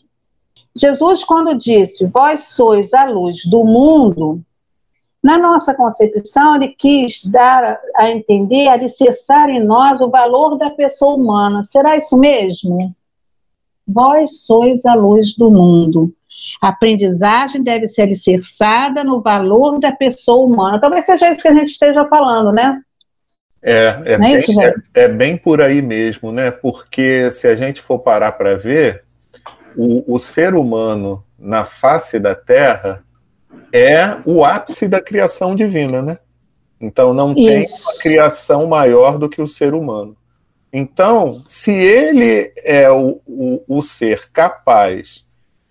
Jesus, 0.75 1.23
quando 1.23 1.55
disse, 1.55 2.05
vós 2.05 2.47
sois 2.49 2.93
a 2.93 3.05
luz 3.05 3.45
do 3.45 3.65
mundo, 3.65 4.41
na 5.21 5.37
nossa 5.37 5.73
concepção, 5.73 6.55
ele 6.55 6.69
quis 6.69 7.21
dar 7.25 7.79
a 7.95 8.09
entender, 8.09 8.67
alicerçar 8.67 9.49
em 9.49 9.59
nós 9.59 10.01
o 10.01 10.09
valor 10.09 10.57
da 10.57 10.69
pessoa 10.69 11.15
humana. 11.15 11.63
Será 11.65 11.97
isso 11.97 12.17
mesmo? 12.17 12.95
Vós 13.87 14.45
sois 14.45 14.85
a 14.85 14.93
luz 14.93 15.35
do 15.35 15.49
mundo. 15.49 16.13
A 16.61 16.69
aprendizagem 16.69 17.61
deve 17.61 17.89
ser 17.89 18.03
alicerçada 18.03 19.03
no 19.03 19.21
valor 19.21 19.79
da 19.79 19.91
pessoa 19.91 20.45
humana. 20.45 20.79
Talvez 20.79 21.05
seja 21.05 21.29
isso 21.29 21.41
que 21.41 21.47
a 21.47 21.53
gente 21.53 21.71
esteja 21.71 22.05
falando, 22.05 22.51
né? 22.51 22.81
É, 23.61 24.01
é, 24.05 24.13
é 24.13 24.17
bem, 24.17 24.39
isso, 24.39 24.61
é, 24.61 24.73
é 24.93 25.07
bem 25.07 25.37
por 25.37 25.61
aí 25.61 25.81
mesmo, 25.81 26.31
né? 26.31 26.51
Porque 26.51 27.31
se 27.31 27.47
a 27.47 27.55
gente 27.55 27.81
for 27.81 27.99
parar 27.99 28.33
para 28.33 28.55
ver, 28.55 29.03
o, 29.75 30.15
o 30.15 30.19
ser 30.19 30.53
humano 30.53 31.23
na 31.39 31.63
face 31.63 32.19
da 32.19 32.35
Terra 32.35 33.03
é 33.71 34.17
o 34.25 34.43
ápice 34.43 34.87
da 34.87 35.01
criação 35.01 35.55
divina, 35.55 36.01
né? 36.01 36.17
Então 36.79 37.13
não 37.13 37.31
Isso. 37.31 37.45
tem 37.45 37.65
uma 37.65 38.01
criação 38.01 38.67
maior 38.67 39.17
do 39.17 39.29
que 39.29 39.41
o 39.41 39.47
ser 39.47 39.73
humano. 39.73 40.15
Então, 40.75 41.43
se 41.47 41.71
ele 41.71 42.51
é 42.57 42.89
o, 42.89 43.21
o, 43.27 43.63
o 43.67 43.81
ser 43.83 44.31
capaz 44.31 45.23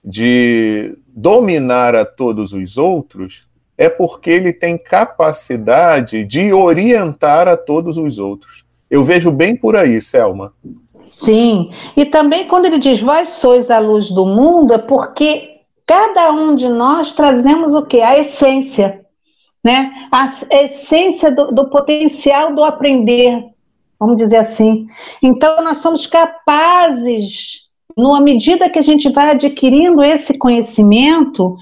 de 0.04 0.96
dominar 1.08 1.96
a 1.96 2.04
todos 2.04 2.52
os 2.52 2.78
outros, 2.78 3.48
é 3.76 3.88
porque 3.88 4.30
ele 4.30 4.52
tem 4.52 4.78
capacidade 4.78 6.24
de 6.24 6.52
orientar 6.52 7.48
a 7.48 7.56
todos 7.56 7.96
os 7.98 8.20
outros. 8.20 8.64
Eu 8.88 9.02
vejo 9.02 9.32
bem 9.32 9.56
por 9.56 9.74
aí, 9.74 10.00
Selma. 10.00 10.52
Sim, 11.14 11.72
e 11.96 12.04
também 12.04 12.46
quando 12.46 12.66
ele 12.66 12.78
diz 12.78 13.00
vós 13.00 13.30
sois 13.30 13.70
a 13.70 13.80
luz 13.80 14.08
do 14.08 14.24
mundo, 14.24 14.74
é 14.74 14.78
porque 14.78 15.62
cada 15.84 16.30
um 16.30 16.54
de 16.54 16.68
nós 16.68 17.12
trazemos 17.12 17.74
o 17.74 17.82
que? 17.82 18.00
A 18.00 18.18
essência, 18.18 19.00
né? 19.64 19.90
A 20.12 20.26
essência 20.64 21.30
do, 21.30 21.50
do 21.52 21.70
potencial 21.70 22.54
do 22.54 22.62
aprender, 22.62 23.51
vamos 24.02 24.16
dizer 24.16 24.38
assim. 24.38 24.88
Então, 25.22 25.62
nós 25.62 25.78
somos 25.78 26.06
capazes 26.06 27.62
numa 27.96 28.20
medida 28.20 28.68
que 28.68 28.78
a 28.78 28.82
gente 28.82 29.10
vai 29.12 29.30
adquirindo 29.30 30.02
esse 30.02 30.36
conhecimento, 30.36 31.56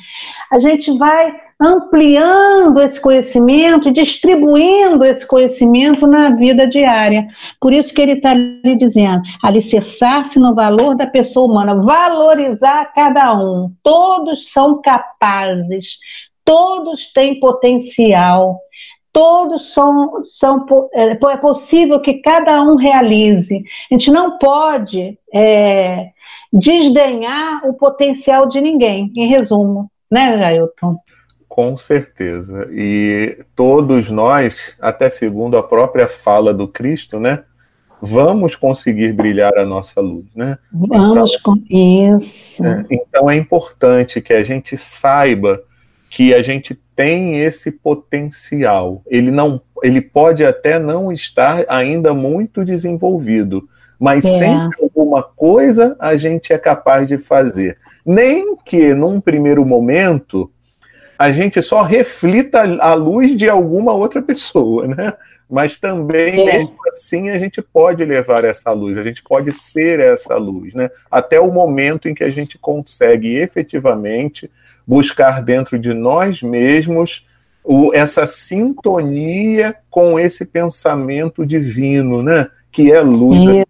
a 0.51 0.59
gente 0.59 0.97
vai 0.97 1.35
ampliando 1.61 2.81
esse 2.81 2.99
conhecimento 2.99 3.89
e 3.89 3.93
distribuindo 3.93 5.05
esse 5.05 5.27
conhecimento 5.27 6.07
na 6.07 6.31
vida 6.31 6.67
diária. 6.67 7.29
Por 7.61 7.75
isso 7.75 7.93
que 7.93 8.01
ele 8.01 8.13
está 8.13 8.31
ali 8.31 8.75
dizendo, 8.75 9.21
alicerçar-se 9.45 10.39
no 10.39 10.55
valor 10.55 10.95
da 10.95 11.07
pessoa 11.07 11.47
humana, 11.47 11.75
valorizar 11.75 12.87
cada 12.95 13.35
um. 13.39 13.71
Todos 13.83 14.51
são 14.51 14.81
capazes, 14.81 15.99
todos 16.43 17.13
têm 17.13 17.39
potencial 17.39 18.59
todos 19.13 19.73
são, 19.73 20.25
são 20.25 20.67
é, 20.93 21.13
é 21.13 21.37
possível 21.37 22.01
que 22.01 22.15
cada 22.15 22.63
um 22.63 22.77
realize. 22.77 23.63
A 23.91 23.95
gente 23.95 24.11
não 24.11 24.39
pode 24.39 25.19
é, 25.33 26.11
desdenhar 26.53 27.65
o 27.67 27.75
potencial 27.75 28.47
de 28.47 28.61
ninguém, 28.61 29.13
em 29.17 29.27
resumo, 29.27 29.91
né, 30.11 30.39
Jailton? 30.39 30.99
Com 31.49 31.77
certeza. 31.77 32.69
E 32.71 33.45
todos 33.57 34.11
nós, 34.11 34.77
até 34.81 35.11
segundo 35.11 35.59
a 35.59 35.63
própria 35.63 36.07
fala 36.07 36.55
do 36.55 36.69
Cristo, 36.69 37.19
né? 37.19 37.43
Vamos 38.01 38.57
conseguir 38.57 39.13
brilhar 39.13 39.59
a 39.59 39.67
nossa 39.67 40.01
luz, 40.01 40.25
né? 40.35 40.57
Vamos 40.73 41.33
então, 41.33 41.43
com 41.43 41.63
isso. 41.69 42.65
É, 42.65 42.85
então 42.91 43.29
é 43.29 43.37
importante 43.37 44.23
que 44.23 44.33
a 44.33 44.43
gente 44.43 44.77
saiba 44.77 45.63
que 46.09 46.33
a 46.35 46.43
gente 46.43 46.75
tem 47.01 47.39
esse 47.39 47.71
potencial. 47.71 49.03
Ele 49.07 49.31
não, 49.31 49.63
ele 49.83 50.03
pode 50.03 50.45
até 50.45 50.79
não 50.79 51.11
estar 51.11 51.65
ainda 51.67 52.13
muito 52.13 52.63
desenvolvido, 52.63 53.67
mas 53.99 54.23
é. 54.23 54.29
sempre 54.29 54.83
alguma 54.83 55.23
coisa 55.23 55.97
a 55.99 56.15
gente 56.15 56.53
é 56.53 56.59
capaz 56.59 57.09
de 57.09 57.17
fazer. 57.17 57.79
Nem 58.05 58.55
que 58.55 58.93
num 58.93 59.19
primeiro 59.19 59.65
momento 59.65 60.53
a 61.19 61.33
gente 61.33 61.63
só 61.63 61.81
reflita 61.81 62.61
a 62.81 62.93
luz 62.93 63.35
de 63.35 63.49
alguma 63.49 63.95
outra 63.95 64.21
pessoa, 64.21 64.87
né? 64.87 65.15
Mas 65.49 65.79
também, 65.79 66.43
é. 66.43 66.59
mesmo 66.59 66.77
assim, 66.87 67.31
a 67.31 67.39
gente 67.39 67.63
pode 67.63 68.05
levar 68.05 68.45
essa 68.45 68.73
luz, 68.73 68.99
a 68.99 69.03
gente 69.03 69.23
pode 69.23 69.55
ser 69.55 70.01
essa 70.01 70.37
luz, 70.37 70.75
né? 70.75 70.91
Até 71.11 71.41
o 71.41 71.51
momento 71.51 72.11
em 72.11 72.15
que 72.15 72.25
a 72.25 72.31
gente 72.31 72.59
consegue 72.59 73.37
efetivamente 73.37 74.51
buscar 74.87 75.43
dentro 75.43 75.79
de 75.79 75.93
nós 75.93 76.43
mesmos 76.43 77.27
o, 77.65 77.95
essa 77.95 78.27
sintonia 78.27 79.77
com 79.91 80.19
esse 80.19 80.47
pensamento 80.47 81.47
divino, 81.47 82.23
né? 82.23 82.47
Que 82.73 82.91
é 82.93 83.01
luz 83.01 83.65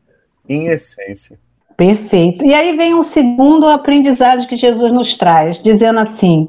em 0.49 0.67
essência. 0.67 1.39
Perfeito. 1.77 2.45
E 2.45 2.53
aí 2.53 2.77
vem 2.77 2.95
um 2.95 3.03
segundo 3.03 3.67
aprendizado 3.67 4.47
que 4.47 4.57
Jesus 4.57 4.93
nos 4.93 5.15
traz, 5.15 5.61
dizendo 5.63 5.99
assim: 6.01 6.49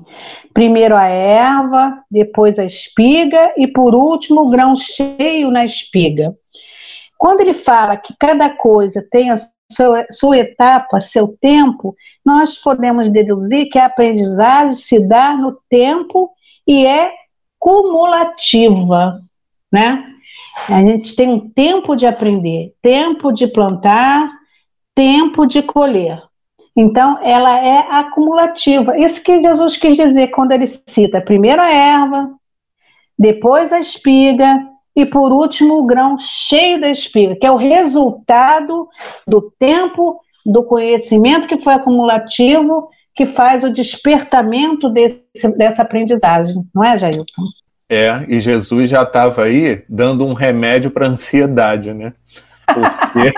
primeiro 0.54 0.96
a 0.96 1.06
erva, 1.08 1.98
depois 2.12 2.60
a 2.60 2.66
espiga 2.66 3.54
e 3.58 3.66
por 3.68 3.96
último 3.96 4.42
o 4.42 4.50
grão 4.50 4.76
cheio 4.76 5.50
na 5.50 5.64
espiga. 5.64 6.36
Quando 7.18 7.42
ele 7.42 7.54
fala 7.54 7.96
que 7.96 8.14
cada 8.20 8.50
coisa 8.50 9.06
tem 9.10 9.30
a 9.30 9.38
sua, 9.74 10.06
sua 10.12 10.38
etapa, 10.38 11.02
seu 11.02 11.36
tempo, 11.40 11.96
nós 12.26 12.56
podemos 12.56 13.12
deduzir 13.12 13.70
que 13.70 13.80
a 13.80 13.86
aprendizagem 13.86 14.74
se 14.74 15.00
dá 15.00 15.36
no 15.36 15.58
tempo 15.70 16.32
e 16.68 16.86
é 16.86 17.12
cumulativa, 17.60 19.22
né? 19.72 20.08
A 20.68 20.80
gente 20.80 21.16
tem 21.16 21.30
um 21.30 21.50
tempo 21.50 21.96
de 21.96 22.06
aprender, 22.06 22.74
tempo 22.82 23.32
de 23.32 23.48
plantar, 23.48 24.30
tempo 24.94 25.46
de 25.46 25.62
colher. 25.62 26.22
Então, 26.76 27.20
ela 27.22 27.58
é 27.58 27.80
acumulativa. 27.90 28.98
Isso 28.98 29.22
que 29.24 29.42
Jesus 29.42 29.78
quis 29.78 29.98
dizer 29.98 30.28
quando 30.28 30.52
ele 30.52 30.68
cita 30.68 31.22
primeiro 31.22 31.62
a 31.62 31.70
erva, 31.70 32.32
depois 33.18 33.72
a 33.72 33.80
espiga 33.80 34.71
e, 34.96 35.06
por 35.06 35.32
último, 35.32 35.80
o 35.80 35.86
grão 35.86 36.18
cheio 36.20 36.80
da 36.82 36.90
espiga, 36.90 37.36
que 37.36 37.46
é 37.46 37.52
o 37.52 37.58
resultado 37.58 38.88
do 39.28 39.52
tempo, 39.58 40.20
do 40.46 40.64
conhecimento 40.64 41.48
que 41.48 41.62
foi 41.62 41.74
acumulativo, 41.74 42.90
que 43.16 43.26
faz 43.26 43.64
o 43.64 43.70
despertamento 43.70 44.90
desse, 44.90 45.48
dessa 45.58 45.82
aprendizagem. 45.82 46.56
Não 46.74 46.84
é, 46.84 46.98
Jailton? 46.98 47.44
É, 47.90 48.26
e 48.28 48.40
Jesus 48.40 48.90
já 48.90 49.04
estava 49.04 49.44
aí 49.44 49.84
dando 49.90 50.26
um 50.26 50.34
remédio 50.34 50.92
para 50.92 51.08
ansiedade, 51.08 51.94
né? 51.94 52.14
Porque, 52.66 53.34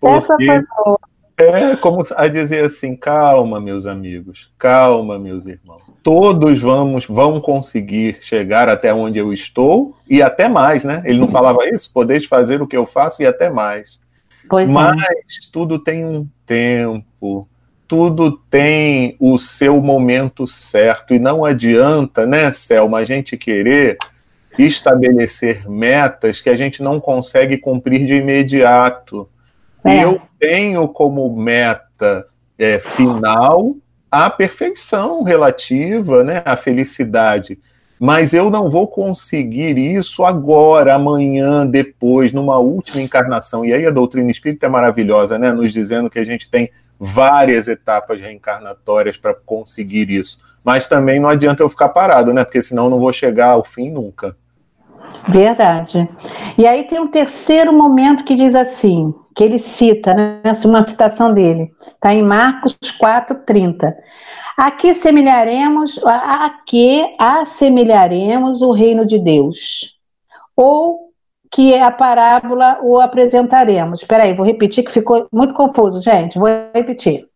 porque 0.00 0.06
Essa 0.06 0.36
foi 0.36 0.62
boa. 0.84 0.98
É 1.36 1.74
como 1.76 2.02
a 2.16 2.28
dizer 2.28 2.64
assim: 2.64 2.94
calma, 2.94 3.60
meus 3.60 3.86
amigos, 3.86 4.52
calma, 4.58 5.18
meus 5.18 5.46
irmãos. 5.46 5.82
Todos 6.02 6.58
vamos 6.60 7.06
vão 7.06 7.40
conseguir 7.40 8.18
chegar 8.22 8.68
até 8.68 8.92
onde 8.92 9.18
eu 9.18 9.32
estou 9.32 9.96
e 10.08 10.22
até 10.22 10.48
mais, 10.48 10.82
né? 10.84 11.02
Ele 11.04 11.18
não 11.18 11.28
falava 11.28 11.68
isso? 11.68 11.90
Podeis 11.92 12.24
fazer 12.24 12.62
o 12.62 12.66
que 12.66 12.76
eu 12.76 12.86
faço 12.86 13.22
e 13.22 13.26
até 13.26 13.50
mais. 13.50 14.00
Pois 14.48 14.68
é. 14.68 14.72
Mas 14.72 15.02
é. 15.02 15.14
tudo 15.52 15.78
tem 15.78 16.04
um 16.04 16.26
tempo, 16.46 17.46
tudo 17.86 18.32
tem 18.50 19.16
o 19.20 19.36
seu 19.36 19.80
momento 19.80 20.46
certo 20.46 21.12
e 21.12 21.18
não 21.18 21.44
adianta, 21.44 22.26
né, 22.26 22.50
Selma, 22.50 22.98
a 22.98 23.04
gente 23.04 23.36
querer 23.36 23.98
estabelecer 24.58 25.68
metas 25.68 26.40
que 26.40 26.50
a 26.50 26.56
gente 26.56 26.82
não 26.82 27.00
consegue 27.00 27.58
cumprir 27.58 28.06
de 28.06 28.14
imediato. 28.14 29.28
É. 29.84 30.04
Eu 30.04 30.20
tenho 30.38 30.88
como 30.88 31.34
meta 31.36 32.26
é, 32.58 32.78
final 32.78 33.74
a 34.10 34.28
perfeição 34.28 35.22
relativa, 35.22 36.24
né, 36.24 36.42
a 36.44 36.56
felicidade. 36.56 37.58
Mas 37.98 38.32
eu 38.32 38.50
não 38.50 38.70
vou 38.70 38.88
conseguir 38.88 39.76
isso 39.76 40.24
agora, 40.24 40.94
amanhã, 40.94 41.66
depois, 41.66 42.32
numa 42.32 42.56
última 42.56 43.02
encarnação. 43.02 43.62
E 43.62 43.74
aí 43.74 43.84
a 43.84 43.90
doutrina 43.90 44.30
espírita 44.30 44.64
é 44.64 44.68
maravilhosa, 44.70 45.38
né? 45.38 45.52
Nos 45.52 45.70
dizendo 45.70 46.08
que 46.08 46.18
a 46.18 46.24
gente 46.24 46.50
tem 46.50 46.70
várias 46.98 47.68
etapas 47.68 48.18
reencarnatórias 48.18 49.18
para 49.18 49.34
conseguir 49.34 50.10
isso. 50.10 50.38
Mas 50.64 50.86
também 50.86 51.20
não 51.20 51.28
adianta 51.28 51.62
eu 51.62 51.68
ficar 51.68 51.90
parado, 51.90 52.32
né? 52.32 52.42
Porque 52.42 52.62
senão 52.62 52.84
eu 52.84 52.90
não 52.90 52.98
vou 52.98 53.12
chegar 53.12 53.50
ao 53.50 53.64
fim 53.64 53.90
nunca. 53.90 54.34
Verdade. 55.28 56.08
E 56.56 56.66
aí 56.66 56.84
tem 56.84 56.98
um 56.98 57.08
terceiro 57.08 57.70
momento 57.70 58.24
que 58.24 58.34
diz 58.34 58.54
assim, 58.54 59.14
que 59.34 59.44
ele 59.44 59.58
cita, 59.58 60.14
né, 60.14 60.42
uma 60.64 60.84
citação 60.84 61.32
dele, 61.32 61.70
está 61.94 62.12
em 62.12 62.22
Marcos 62.22 62.76
4,30. 63.00 63.94
Aqui 64.56 64.94
semelharemos, 64.94 65.98
aqui 66.04 67.02
assemelharemos 67.18 68.60
o 68.62 68.72
reino 68.72 69.06
de 69.06 69.18
Deus. 69.18 69.94
Ou 70.54 71.10
que 71.50 71.74
é 71.74 71.82
a 71.82 71.90
parábola 71.90 72.78
o 72.82 73.00
apresentaremos. 73.00 74.00
Espera 74.00 74.24
aí, 74.24 74.34
vou 74.34 74.46
repetir 74.46 74.84
que 74.84 74.92
ficou 74.92 75.26
muito 75.32 75.54
confuso, 75.54 76.00
gente. 76.00 76.38
Vou 76.38 76.48
repetir. 76.74 77.26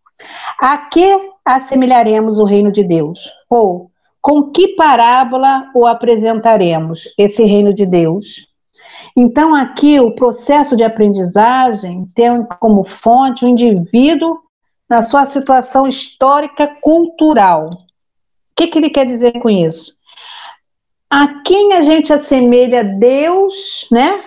A 0.60 0.78
que 0.78 1.18
assemelharemos 1.44 2.38
o 2.38 2.44
reino 2.44 2.70
de 2.70 2.84
Deus? 2.84 3.18
Ou 3.50 3.90
com 4.20 4.50
que 4.50 4.68
parábola 4.68 5.70
o 5.74 5.86
apresentaremos, 5.86 7.08
esse 7.18 7.44
reino 7.44 7.74
de 7.74 7.84
Deus? 7.84 8.46
Então, 9.16 9.54
aqui, 9.54 10.00
o 10.00 10.14
processo 10.14 10.76
de 10.76 10.82
aprendizagem 10.82 12.10
tem 12.14 12.44
como 12.58 12.84
fonte 12.84 13.44
o 13.44 13.48
indivíduo 13.48 14.40
na 14.88 15.02
sua 15.02 15.26
situação 15.26 15.86
histórica 15.86 16.66
cultural. 16.80 17.66
O 17.66 18.56
que, 18.56 18.66
que 18.66 18.78
ele 18.78 18.90
quer 18.90 19.06
dizer 19.06 19.38
com 19.40 19.48
isso? 19.48 19.94
a 21.14 21.28
quem 21.42 21.72
a 21.74 21.82
gente 21.82 22.12
assemelha 22.12 22.82
Deus, 22.82 23.86
né? 23.88 24.20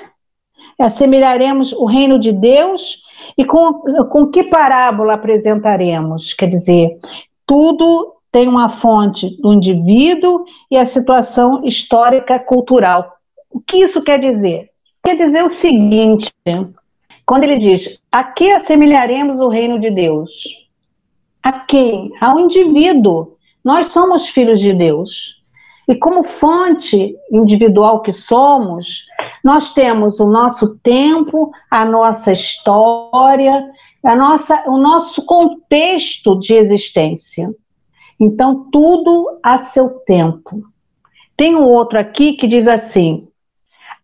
Assemelharemos 0.79 1.73
o 1.73 1.83
reino 1.83 2.17
de 2.17 2.31
Deus 2.31 3.01
e 3.37 3.43
com, 3.43 3.73
com 4.09 4.27
que 4.27 4.45
parábola 4.45 5.15
apresentaremos? 5.15 6.33
Quer 6.33 6.47
dizer, 6.47 6.97
tudo 7.45 8.13
tem 8.31 8.47
uma 8.47 8.69
fonte 8.69 9.35
do 9.41 9.51
indivíduo 9.51 10.45
e 10.71 10.77
a 10.77 10.85
situação 10.85 11.65
histórica 11.65 12.39
cultural. 12.39 13.17
O 13.51 13.59
que 13.59 13.79
isso 13.79 14.01
quer 14.01 14.19
dizer? 14.19 14.69
Quer 15.07 15.15
dizer 15.15 15.41
o 15.41 15.47
seguinte: 15.47 16.29
quando 17.25 17.45
ele 17.45 17.59
diz, 17.59 17.97
a 18.11 18.25
que 18.25 18.51
assemelharemos 18.51 19.39
o 19.39 19.47
reino 19.47 19.79
de 19.79 19.89
Deus? 19.89 20.29
A 21.41 21.61
quem? 21.61 22.11
Ao 22.19 22.37
indivíduo. 22.37 23.37
Nós 23.63 23.87
somos 23.87 24.27
filhos 24.27 24.59
de 24.59 24.73
Deus. 24.73 25.41
E 25.87 25.95
como 25.95 26.23
fonte 26.23 27.15
individual 27.31 28.01
que 28.01 28.11
somos, 28.11 29.05
nós 29.41 29.73
temos 29.73 30.19
o 30.19 30.25
nosso 30.25 30.77
tempo, 30.79 31.53
a 31.71 31.85
nossa 31.85 32.33
história, 32.33 33.65
a 34.03 34.13
nossa, 34.13 34.61
o 34.67 34.77
nosso 34.77 35.25
contexto 35.25 36.37
de 36.37 36.53
existência. 36.53 37.49
Então, 38.19 38.67
tudo 38.73 39.39
a 39.41 39.59
seu 39.59 39.87
tempo. 40.05 40.63
Tem 41.37 41.55
um 41.55 41.63
outro 41.63 41.97
aqui 41.97 42.33
que 42.33 42.45
diz 42.45 42.67
assim: 42.67 43.26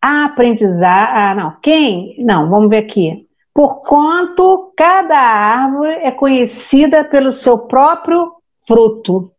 a 0.04 0.26
aprendizar. 0.26 1.16
Ah, 1.16 1.34
não. 1.34 1.56
Quem? 1.62 2.18
Não, 2.20 2.50
vamos 2.50 2.70
ver 2.70 2.80
aqui. 2.80 3.26
Porquanto 3.54 4.74
cada 4.76 5.18
árvore 5.18 5.94
é 6.02 6.12
conhecida 6.12 7.06
pelo 7.06 7.32
seu 7.32 7.58
próprio 7.58 8.34
fruto. 8.68 9.32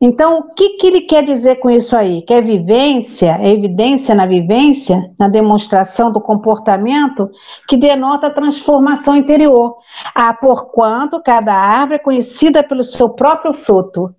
Então, 0.00 0.38
o 0.38 0.54
que, 0.54 0.70
que 0.70 0.86
ele 0.88 1.02
quer 1.02 1.22
dizer 1.22 1.56
com 1.60 1.70
isso 1.70 1.96
aí? 1.96 2.22
Que 2.22 2.34
é 2.34 2.40
vivência, 2.40 3.38
é 3.40 3.50
evidência 3.52 4.16
na 4.16 4.26
vivência, 4.26 5.14
na 5.16 5.28
demonstração 5.28 6.10
do 6.10 6.20
comportamento, 6.20 7.30
que 7.68 7.76
denota 7.76 8.26
a 8.26 8.34
transformação 8.34 9.14
interior. 9.14 9.76
Ah, 10.12 10.34
porquanto 10.34 11.22
cada 11.22 11.54
árvore 11.54 11.94
é 11.94 12.02
conhecida 12.02 12.64
pelo 12.64 12.82
seu 12.82 13.10
próprio 13.10 13.54
fruto. 13.54 14.12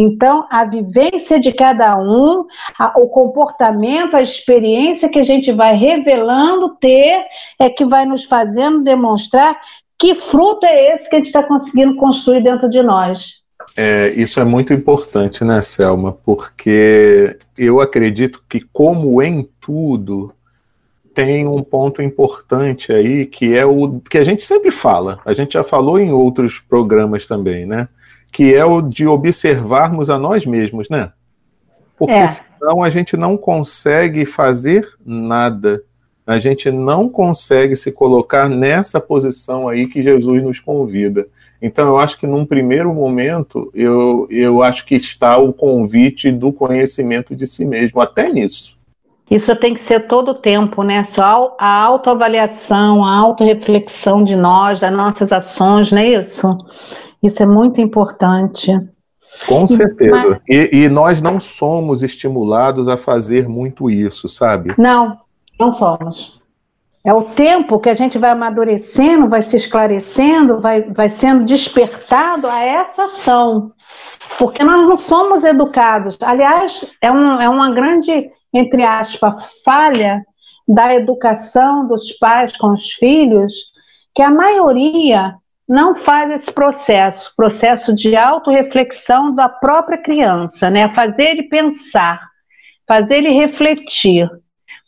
Então, 0.00 0.46
a 0.48 0.64
vivência 0.64 1.40
de 1.40 1.52
cada 1.52 1.98
um, 1.98 2.46
a, 2.78 2.92
o 3.00 3.08
comportamento, 3.08 4.14
a 4.14 4.22
experiência 4.22 5.08
que 5.08 5.18
a 5.18 5.24
gente 5.24 5.52
vai 5.52 5.74
revelando 5.74 6.76
ter, 6.76 7.20
é 7.58 7.68
que 7.68 7.84
vai 7.84 8.06
nos 8.06 8.22
fazendo 8.22 8.84
demonstrar 8.84 9.58
que 9.98 10.14
fruto 10.14 10.64
é 10.64 10.94
esse 10.94 11.10
que 11.10 11.16
a 11.16 11.18
gente 11.18 11.26
está 11.26 11.42
conseguindo 11.42 11.96
construir 11.96 12.44
dentro 12.44 12.70
de 12.70 12.80
nós. 12.80 13.42
É, 13.76 14.10
isso 14.10 14.38
é 14.38 14.44
muito 14.44 14.72
importante, 14.72 15.42
né, 15.42 15.60
Selma? 15.62 16.12
Porque 16.12 17.36
eu 17.56 17.80
acredito 17.80 18.40
que, 18.48 18.60
como 18.72 19.20
em 19.20 19.48
tudo, 19.60 20.32
tem 21.12 21.44
um 21.44 21.60
ponto 21.60 22.00
importante 22.00 22.92
aí 22.92 23.26
que 23.26 23.56
é 23.56 23.66
o 23.66 23.98
que 24.08 24.18
a 24.18 24.22
gente 24.22 24.44
sempre 24.44 24.70
fala. 24.70 25.18
A 25.24 25.34
gente 25.34 25.54
já 25.54 25.64
falou 25.64 25.98
em 25.98 26.12
outros 26.12 26.60
programas 26.60 27.26
também, 27.26 27.66
né? 27.66 27.88
Que 28.30 28.54
é 28.54 28.64
o 28.64 28.80
de 28.80 29.06
observarmos 29.06 30.10
a 30.10 30.18
nós 30.18 30.44
mesmos, 30.46 30.88
né? 30.88 31.12
Porque 31.98 32.14
é. 32.14 32.26
senão 32.28 32.82
a 32.82 32.90
gente 32.90 33.16
não 33.16 33.36
consegue 33.36 34.24
fazer 34.24 34.88
nada. 35.04 35.82
A 36.26 36.38
gente 36.38 36.70
não 36.70 37.08
consegue 37.08 37.74
se 37.74 37.90
colocar 37.90 38.48
nessa 38.50 39.00
posição 39.00 39.66
aí 39.66 39.86
que 39.86 40.02
Jesus 40.02 40.42
nos 40.42 40.60
convida. 40.60 41.26
Então, 41.60 41.88
eu 41.88 41.98
acho 41.98 42.18
que 42.18 42.26
num 42.26 42.44
primeiro 42.44 42.92
momento, 42.94 43.70
eu, 43.74 44.28
eu 44.30 44.62
acho 44.62 44.84
que 44.84 44.94
está 44.94 45.38
o 45.38 45.52
convite 45.52 46.30
do 46.30 46.52
conhecimento 46.52 47.34
de 47.34 47.46
si 47.46 47.64
mesmo, 47.64 48.00
até 48.00 48.28
nisso. 48.28 48.76
Isso 49.30 49.54
tem 49.56 49.74
que 49.74 49.80
ser 49.80 50.06
todo 50.06 50.30
o 50.30 50.34
tempo, 50.34 50.82
né? 50.82 51.06
Só 51.10 51.56
a 51.58 51.82
autoavaliação, 51.82 53.04
a 53.04 53.14
autorreflexão 53.16 54.22
de 54.22 54.36
nós, 54.36 54.80
das 54.80 54.92
nossas 54.92 55.32
ações, 55.32 55.90
não 55.90 55.98
é 55.98 56.08
isso? 56.08 56.56
Isso 57.22 57.42
é 57.42 57.46
muito 57.46 57.80
importante. 57.80 58.72
Com 59.46 59.66
certeza. 59.66 60.40
E, 60.48 60.70
e, 60.84 60.88
nós 60.88 61.20
não 61.20 61.38
somos 61.38 62.02
estimulados 62.02 62.88
a 62.88 62.96
fazer 62.96 63.48
muito 63.48 63.90
isso, 63.90 64.28
sabe? 64.28 64.74
Não, 64.78 65.18
não 65.58 65.70
somos. 65.70 66.38
É 67.04 67.12
o 67.12 67.22
tempo 67.22 67.78
que 67.78 67.88
a 67.88 67.94
gente 67.94 68.18
vai 68.18 68.30
amadurecendo, 68.30 69.28
vai 69.28 69.42
se 69.42 69.56
esclarecendo, 69.56 70.60
vai, 70.60 70.82
vai 70.82 71.08
sendo 71.08 71.44
despertado 71.44 72.46
a 72.46 72.62
essa 72.62 73.04
ação. 73.04 73.72
Porque 74.38 74.62
nós 74.64 74.86
não 74.86 74.96
somos 74.96 75.44
educados. 75.44 76.18
Aliás, 76.20 76.84
é, 77.00 77.10
um, 77.10 77.40
é 77.40 77.48
uma 77.48 77.70
grande, 77.70 78.30
entre 78.52 78.82
aspas, 78.82 79.50
falha 79.64 80.22
da 80.66 80.94
educação 80.94 81.86
dos 81.86 82.12
pais 82.12 82.54
com 82.56 82.72
os 82.72 82.90
filhos, 82.90 83.54
que 84.14 84.20
a 84.20 84.30
maioria 84.30 85.34
não 85.68 85.94
faz 85.94 86.30
esse 86.30 86.50
processo, 86.50 87.34
processo 87.36 87.94
de 87.94 88.16
autorreflexão 88.16 89.34
da 89.34 89.48
própria 89.48 89.98
criança, 89.98 90.70
né? 90.70 90.88
Fazer 90.94 91.24
ele 91.24 91.42
pensar, 91.42 92.20
fazer 92.86 93.18
ele 93.18 93.30
refletir. 93.30 94.28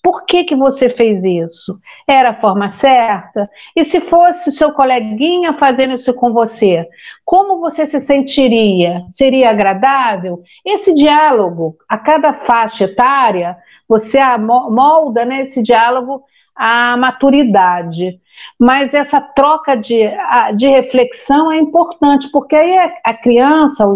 Por 0.02 0.24
que, 0.24 0.44
que 0.44 0.56
você 0.56 0.88
fez 0.88 1.22
isso? 1.22 1.78
Era 2.08 2.30
a 2.30 2.40
forma 2.40 2.70
certa? 2.70 3.50
E 3.76 3.84
se 3.84 4.00
fosse 4.00 4.50
seu 4.50 4.72
coleguinha 4.72 5.52
fazendo 5.52 5.92
isso 5.92 6.14
com 6.14 6.32
você, 6.32 6.88
como 7.22 7.60
você 7.60 7.86
se 7.86 8.00
sentiria? 8.00 9.02
Seria 9.12 9.50
agradável? 9.50 10.42
Esse 10.64 10.94
diálogo, 10.94 11.76
a 11.86 11.98
cada 11.98 12.32
faixa 12.32 12.84
etária, 12.84 13.54
você 13.86 14.18
molda 14.38 15.26
né, 15.26 15.42
esse 15.42 15.62
diálogo 15.62 16.22
à 16.56 16.96
maturidade. 16.96 18.18
Mas 18.58 18.94
essa 18.94 19.20
troca 19.20 19.74
de, 19.74 20.00
de 20.56 20.68
reflexão 20.68 21.50
é 21.50 21.56
importante, 21.56 22.30
porque 22.30 22.54
aí 22.54 22.76
a 23.04 23.14
criança, 23.14 23.86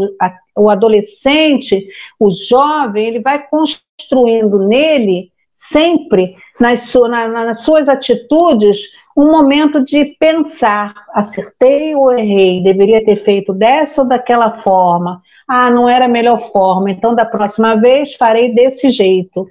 o, 0.56 0.70
adolescente, 0.70 1.86
o 2.18 2.30
jovem, 2.30 3.06
ele 3.06 3.20
vai 3.20 3.46
construindo 3.46 4.58
nele 4.66 5.30
sempre 5.50 6.34
nas, 6.58 6.92
nas 7.10 7.62
suas 7.62 7.88
atitudes 7.88 8.78
um 9.16 9.30
momento 9.30 9.84
de 9.84 10.16
pensar, 10.18 10.92
acertei 11.12 11.94
ou 11.94 12.10
errei, 12.12 12.62
deveria 12.62 13.04
ter 13.04 13.16
feito 13.16 13.52
dessa 13.52 14.02
ou 14.02 14.08
daquela 14.08 14.50
forma. 14.50 15.22
Ah, 15.46 15.70
não 15.70 15.88
era 15.88 16.06
a 16.06 16.08
melhor 16.08 16.40
forma, 16.50 16.90
então 16.90 17.14
da 17.14 17.24
próxima 17.24 17.76
vez 17.76 18.14
farei 18.14 18.52
desse 18.52 18.90
jeito. 18.90 19.46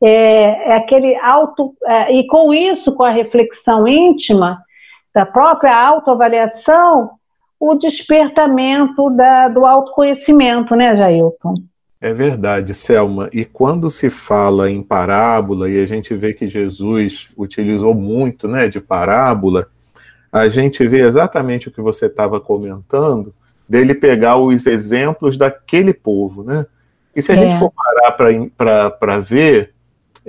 É, 0.00 0.70
é 0.70 0.76
aquele 0.76 1.16
auto 1.16 1.74
é, 1.84 2.14
e 2.14 2.26
com 2.26 2.54
isso, 2.54 2.92
com 2.92 3.02
a 3.02 3.10
reflexão 3.10 3.86
íntima 3.88 4.62
da 5.14 5.26
própria 5.26 5.74
autoavaliação, 5.76 7.10
o 7.58 7.74
despertamento 7.74 9.10
da, 9.10 9.48
do 9.48 9.64
autoconhecimento, 9.66 10.76
né, 10.76 10.94
Jailton? 10.94 11.54
É 12.00 12.12
verdade, 12.12 12.72
Selma. 12.74 13.28
E 13.32 13.44
quando 13.44 13.90
se 13.90 14.08
fala 14.08 14.70
em 14.70 14.82
parábola, 14.82 15.68
e 15.68 15.82
a 15.82 15.86
gente 15.86 16.14
vê 16.14 16.32
que 16.32 16.46
Jesus 16.48 17.28
utilizou 17.36 17.92
muito 17.92 18.46
né, 18.46 18.68
de 18.68 18.80
parábola, 18.80 19.66
a 20.30 20.48
gente 20.48 20.86
vê 20.86 21.00
exatamente 21.00 21.68
o 21.68 21.72
que 21.72 21.80
você 21.80 22.06
estava 22.06 22.40
comentando, 22.40 23.34
dele 23.68 23.94
pegar 23.94 24.36
os 24.36 24.66
exemplos 24.66 25.36
daquele 25.36 25.92
povo. 25.92 26.44
Né? 26.44 26.64
E 27.16 27.20
se 27.20 27.32
a 27.32 27.34
é. 27.34 27.38
gente 27.38 27.58
for 27.58 27.72
parar 27.72 28.90
para 28.92 29.18
ver, 29.18 29.74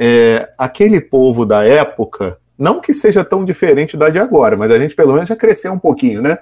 é, 0.01 0.49
aquele 0.57 1.01
povo 1.01 1.45
da 1.45 1.65
época, 1.65 2.37
não 2.57 2.79
que 2.79 2.93
seja 2.93 3.21
tão 3.21 3.43
diferente 3.43 3.97
da 3.97 4.09
de 4.09 4.17
agora, 4.17 4.55
mas 4.55 4.71
a 4.71 4.79
gente 4.79 4.95
pelo 4.95 5.11
menos 5.11 5.27
já 5.27 5.35
cresceu 5.35 5.73
um 5.73 5.79
pouquinho, 5.79 6.21
né? 6.21 6.37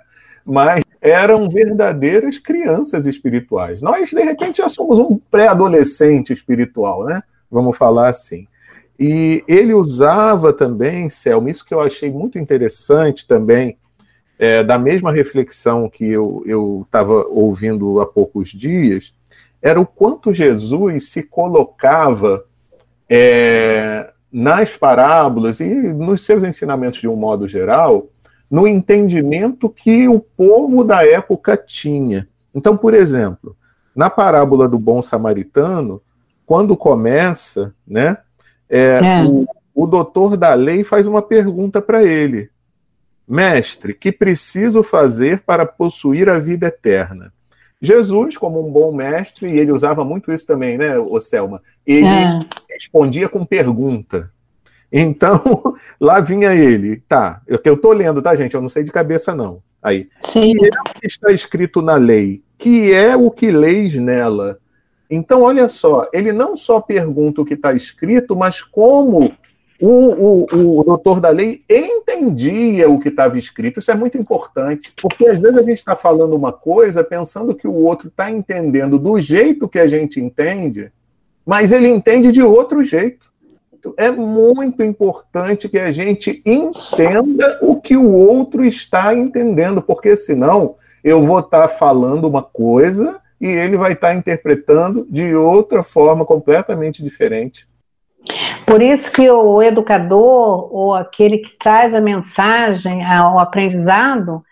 Mas 0.45 0.83
eram 1.01 1.49
verdadeiras 1.49 2.37
crianças 2.37 3.07
espirituais. 3.07 3.81
Nós, 3.81 4.11
de 4.11 4.21
repente, 4.21 4.57
já 4.57 4.69
somos 4.69 4.99
um 4.99 5.19
pré-adolescente 5.31 6.31
espiritual, 6.31 7.03
né? 7.03 7.23
Vamos 7.49 7.75
falar 7.75 8.09
assim. 8.09 8.47
E 8.99 9.43
ele 9.47 9.73
usava 9.73 10.53
também, 10.53 11.09
Selma, 11.09 11.49
isso 11.49 11.65
que 11.65 11.73
eu 11.73 11.81
achei 11.81 12.11
muito 12.11 12.37
interessante 12.37 13.27
também, 13.27 13.75
é, 14.37 14.63
da 14.63 14.77
mesma 14.77 15.11
reflexão 15.11 15.89
que 15.89 16.05
eu 16.05 16.83
estava 16.85 17.25
ouvindo 17.27 17.99
há 17.99 18.05
poucos 18.05 18.51
dias, 18.51 19.13
era 19.61 19.81
o 19.81 19.85
quanto 19.85 20.31
Jesus 20.31 21.09
se 21.09 21.23
colocava 21.23 22.45
é, 23.09 24.11
nas 24.31 24.75
parábolas 24.75 25.59
e 25.59 25.65
nos 25.65 26.25
seus 26.25 26.43
ensinamentos 26.43 26.99
de 26.99 27.07
um 27.07 27.15
modo 27.15 27.47
geral, 27.47 28.07
no 28.49 28.67
entendimento 28.67 29.69
que 29.69 30.07
o 30.07 30.19
povo 30.19 30.83
da 30.83 31.05
época 31.05 31.57
tinha. 31.57 32.27
Então, 32.55 32.77
por 32.77 32.93
exemplo, 32.93 33.55
na 33.95 34.09
parábola 34.09 34.67
do 34.67 34.79
bom 34.79 35.01
samaritano, 35.01 36.01
quando 36.45 36.77
começa, 36.77 37.73
né, 37.85 38.17
é, 38.69 38.99
é. 39.03 39.23
O, 39.25 39.45
o 39.73 39.85
doutor 39.85 40.35
da 40.35 40.53
lei 40.53 40.83
faz 40.83 41.07
uma 41.07 41.21
pergunta 41.21 41.81
para 41.81 42.03
ele: 42.03 42.49
Mestre, 43.27 43.93
que 43.93 44.11
preciso 44.11 44.83
fazer 44.83 45.43
para 45.45 45.65
possuir 45.65 46.29
a 46.29 46.39
vida 46.39 46.67
eterna? 46.67 47.33
Jesus, 47.79 48.37
como 48.37 48.65
um 48.65 48.71
bom 48.71 48.91
mestre, 48.91 49.47
e 49.47 49.59
ele 49.59 49.71
usava 49.71 50.03
muito 50.03 50.31
isso 50.31 50.47
também, 50.47 50.77
né, 50.77 50.97
o 50.97 51.19
Selma? 51.19 51.61
Ele 51.85 52.07
é. 52.07 52.39
Respondia 52.77 53.27
com 53.27 53.45
pergunta. 53.45 54.31
Então, 54.91 55.41
lá 55.99 56.19
vinha 56.19 56.53
ele, 56.53 57.03
tá, 57.07 57.41
eu, 57.47 57.59
eu 57.63 57.77
tô 57.77 57.91
lendo, 57.91 58.21
tá, 58.21 58.35
gente? 58.35 58.53
Eu 58.53 58.61
não 58.61 58.69
sei 58.69 58.83
de 58.83 58.91
cabeça, 58.91 59.35
não. 59.35 59.61
Aí, 59.81 60.09
Sim. 60.31 60.53
que 60.53 60.65
é 60.65 60.69
o 60.69 60.99
que 60.99 61.07
está 61.07 61.31
escrito 61.31 61.81
na 61.81 61.95
lei? 61.95 62.41
Que 62.57 62.93
é 62.93 63.15
o 63.15 63.29
que 63.29 63.51
leis 63.51 63.95
nela? 63.95 64.59
Então, 65.09 65.43
olha 65.43 65.67
só, 65.67 66.09
ele 66.13 66.33
não 66.33 66.55
só 66.55 66.81
pergunta 66.81 67.41
o 67.41 67.45
que 67.45 67.53
está 67.53 67.73
escrito, 67.73 68.35
mas 68.35 68.61
como 68.61 69.31
o, 69.79 70.45
o, 70.55 70.79
o 70.79 70.83
doutor 70.83 71.21
da 71.21 71.29
lei 71.29 71.63
entendia 71.69 72.89
o 72.89 72.99
que 72.99 73.09
estava 73.09 73.37
escrito. 73.37 73.79
Isso 73.79 73.91
é 73.91 73.95
muito 73.95 74.17
importante, 74.17 74.91
porque 75.01 75.27
às 75.27 75.37
vezes 75.37 75.57
a 75.57 75.63
gente 75.63 75.77
está 75.77 75.95
falando 75.95 76.35
uma 76.35 76.51
coisa 76.51 77.03
pensando 77.03 77.55
que 77.55 77.67
o 77.67 77.73
outro 77.73 78.07
está 78.07 78.29
entendendo 78.29 78.97
do 78.97 79.19
jeito 79.19 79.69
que 79.69 79.79
a 79.79 79.87
gente 79.87 80.19
entende, 80.19 80.91
mas 81.47 81.71
ele 81.71 81.87
entende 81.87 82.29
de 82.33 82.43
outro 82.43 82.83
jeito. 82.83 83.31
É 83.97 84.11
muito 84.11 84.83
importante 84.83 85.69
que 85.69 85.79
a 85.79 85.89
gente 85.91 86.43
entenda 86.45 87.57
o 87.61 87.79
que 87.79 87.95
o 87.95 88.11
outro 88.11 88.65
está 88.65 89.15
entendendo, 89.15 89.81
porque 89.81 90.13
senão 90.17 90.75
eu 91.01 91.25
vou 91.25 91.39
estar 91.39 91.69
falando 91.69 92.27
uma 92.27 92.43
coisa 92.43 93.21
e 93.39 93.47
ele 93.47 93.77
vai 93.77 93.93
estar 93.93 94.13
interpretando 94.13 95.07
de 95.09 95.33
outra 95.33 95.83
forma 95.83 96.25
completamente 96.25 97.01
diferente. 97.01 97.65
Por 98.65 98.81
isso 98.81 99.09
que 99.09 99.29
o 99.29 99.61
educador 99.61 100.67
ou 100.75 100.93
aquele 100.93 101.37
que 101.37 101.57
traz 101.57 101.93
a 101.93 102.01
mensagem 102.01 103.05
ao 103.05 103.39
aprendizado, 103.39 104.43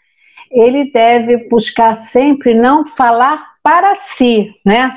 ele 0.50 0.90
deve 0.94 1.50
buscar 1.50 1.98
sempre 1.98 2.54
não 2.54 2.86
falar 2.86 3.55
para 3.66 3.96
si, 3.96 4.54
né? 4.64 4.92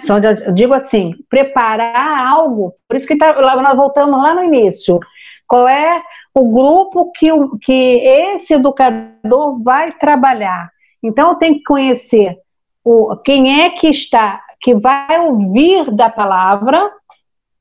Eu 0.46 0.52
digo 0.52 0.74
assim, 0.74 1.14
preparar 1.30 2.28
algo. 2.28 2.74
Por 2.86 2.98
isso 2.98 3.06
que 3.06 3.16
tá, 3.16 3.32
nós 3.40 3.74
voltamos 3.74 4.22
lá 4.22 4.34
no 4.34 4.44
início. 4.44 5.00
Qual 5.46 5.66
é 5.66 6.02
o 6.34 6.52
grupo 6.52 7.10
que, 7.12 7.30
que 7.62 7.98
esse 8.04 8.52
educador 8.52 9.58
vai 9.64 9.90
trabalhar? 9.92 10.70
Então, 11.02 11.38
tem 11.38 11.54
que 11.54 11.62
conhecer 11.62 12.36
o, 12.84 13.16
quem 13.16 13.62
é 13.62 13.70
que 13.70 13.88
está, 13.88 14.42
que 14.60 14.74
vai 14.74 15.18
ouvir 15.18 15.90
da 15.90 16.10
palavra, 16.10 16.90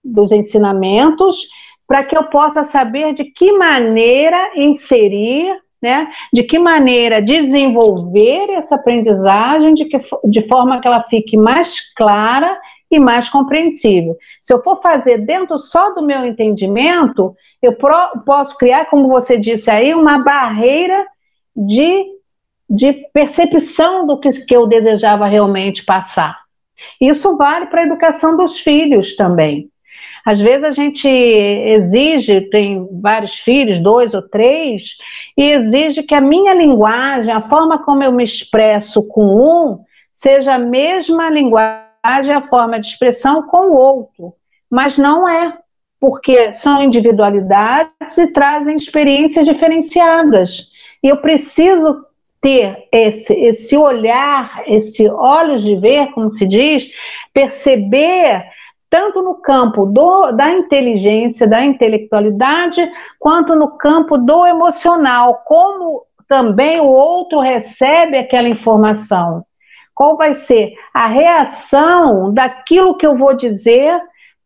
dos 0.03 0.29
ensinamentos, 0.33 1.47
para 1.87 2.03
que 2.03 2.17
eu 2.17 2.25
possa 2.25 2.65
saber 2.65 3.13
de 3.13 3.23
que 3.23 3.53
maneira 3.53 4.51
inserir 4.57 5.57
né? 5.81 6.07
De 6.33 6.43
que 6.43 6.57
maneira 6.57 7.21
desenvolver 7.21 8.49
essa 8.51 8.75
aprendizagem 8.75 9.73
de, 9.73 9.85
que, 9.85 9.99
de 10.25 10.47
forma 10.47 10.79
que 10.81 10.87
ela 10.87 11.03
fique 11.03 11.37
mais 11.37 11.93
clara 11.93 12.59
e 12.89 12.99
mais 12.99 13.29
compreensível. 13.29 14.15
Se 14.41 14.53
eu 14.53 14.63
for 14.63 14.81
fazer 14.81 15.19
dentro 15.19 15.57
só 15.57 15.93
do 15.93 16.01
meu 16.01 16.25
entendimento, 16.25 17.35
eu 17.61 17.73
pro, 17.73 18.21
posso 18.25 18.57
criar, 18.57 18.85
como 18.85 19.07
você 19.07 19.37
disse 19.37 19.69
aí, 19.69 19.93
uma 19.93 20.19
barreira 20.19 21.05
de, 21.55 22.05
de 22.69 22.93
percepção 23.13 24.05
do 24.07 24.19
que, 24.19 24.29
que 24.29 24.55
eu 24.55 24.67
desejava 24.67 25.27
realmente 25.27 25.83
passar. 25.83 26.37
Isso 27.01 27.35
vale 27.35 27.67
para 27.67 27.81
a 27.81 27.85
educação 27.85 28.37
dos 28.37 28.59
filhos 28.59 29.15
também. 29.15 29.69
Às 30.27 30.41
vezes 30.41 30.65
a 30.65 30.71
gente 30.71 31.07
exige, 31.07 32.41
tem 32.49 32.85
vários 33.01 33.35
filhos, 33.35 33.79
dois 33.79 34.13
ou 34.13 34.21
três, 34.21 34.97
e 35.37 35.51
exige 35.51 36.03
que 36.03 36.13
a 36.13 36.19
minha 36.19 36.53
linguagem, 36.53 37.33
a 37.33 37.41
forma 37.43 37.81
como 37.81 38.03
eu 38.03 38.11
me 38.11 38.25
expresso 38.25 39.01
com 39.03 39.23
um, 39.23 39.79
seja 40.11 40.55
a 40.55 40.59
mesma 40.59 41.29
linguagem, 41.29 42.33
a 42.35 42.41
forma 42.41 42.77
de 42.77 42.87
expressão 42.87 43.43
com 43.43 43.69
o 43.69 43.77
outro. 43.77 44.33
Mas 44.69 44.97
não 44.97 45.29
é, 45.29 45.57
porque 45.97 46.51
são 46.55 46.83
individualidades 46.83 48.17
e 48.17 48.27
trazem 48.27 48.75
experiências 48.75 49.47
diferenciadas. 49.47 50.67
E 51.01 51.07
eu 51.07 51.21
preciso 51.21 52.05
ter 52.41 52.85
esse, 52.91 53.33
esse 53.33 53.77
olhar, 53.77 54.61
esse 54.67 55.07
olhos 55.07 55.63
de 55.63 55.77
ver, 55.77 56.07
como 56.11 56.29
se 56.29 56.45
diz, 56.45 56.91
perceber 57.33 58.56
tanto 58.89 59.21
no 59.21 59.35
campo 59.35 59.85
do, 59.85 60.31
da 60.31 60.51
inteligência, 60.51 61.47
da 61.47 61.63
intelectualidade, 61.63 62.89
quanto 63.19 63.55
no 63.55 63.77
campo 63.77 64.17
do 64.17 64.45
emocional, 64.45 65.43
como 65.45 66.03
também 66.27 66.79
o 66.79 66.87
outro 66.87 67.39
recebe 67.39 68.17
aquela 68.17 68.49
informação. 68.49 69.45
Qual 69.95 70.15
vai 70.15 70.33
ser 70.33 70.73
a 70.93 71.07
reação 71.07 72.33
daquilo 72.33 72.97
que 72.97 73.05
eu 73.05 73.17
vou 73.17 73.33
dizer 73.33 73.99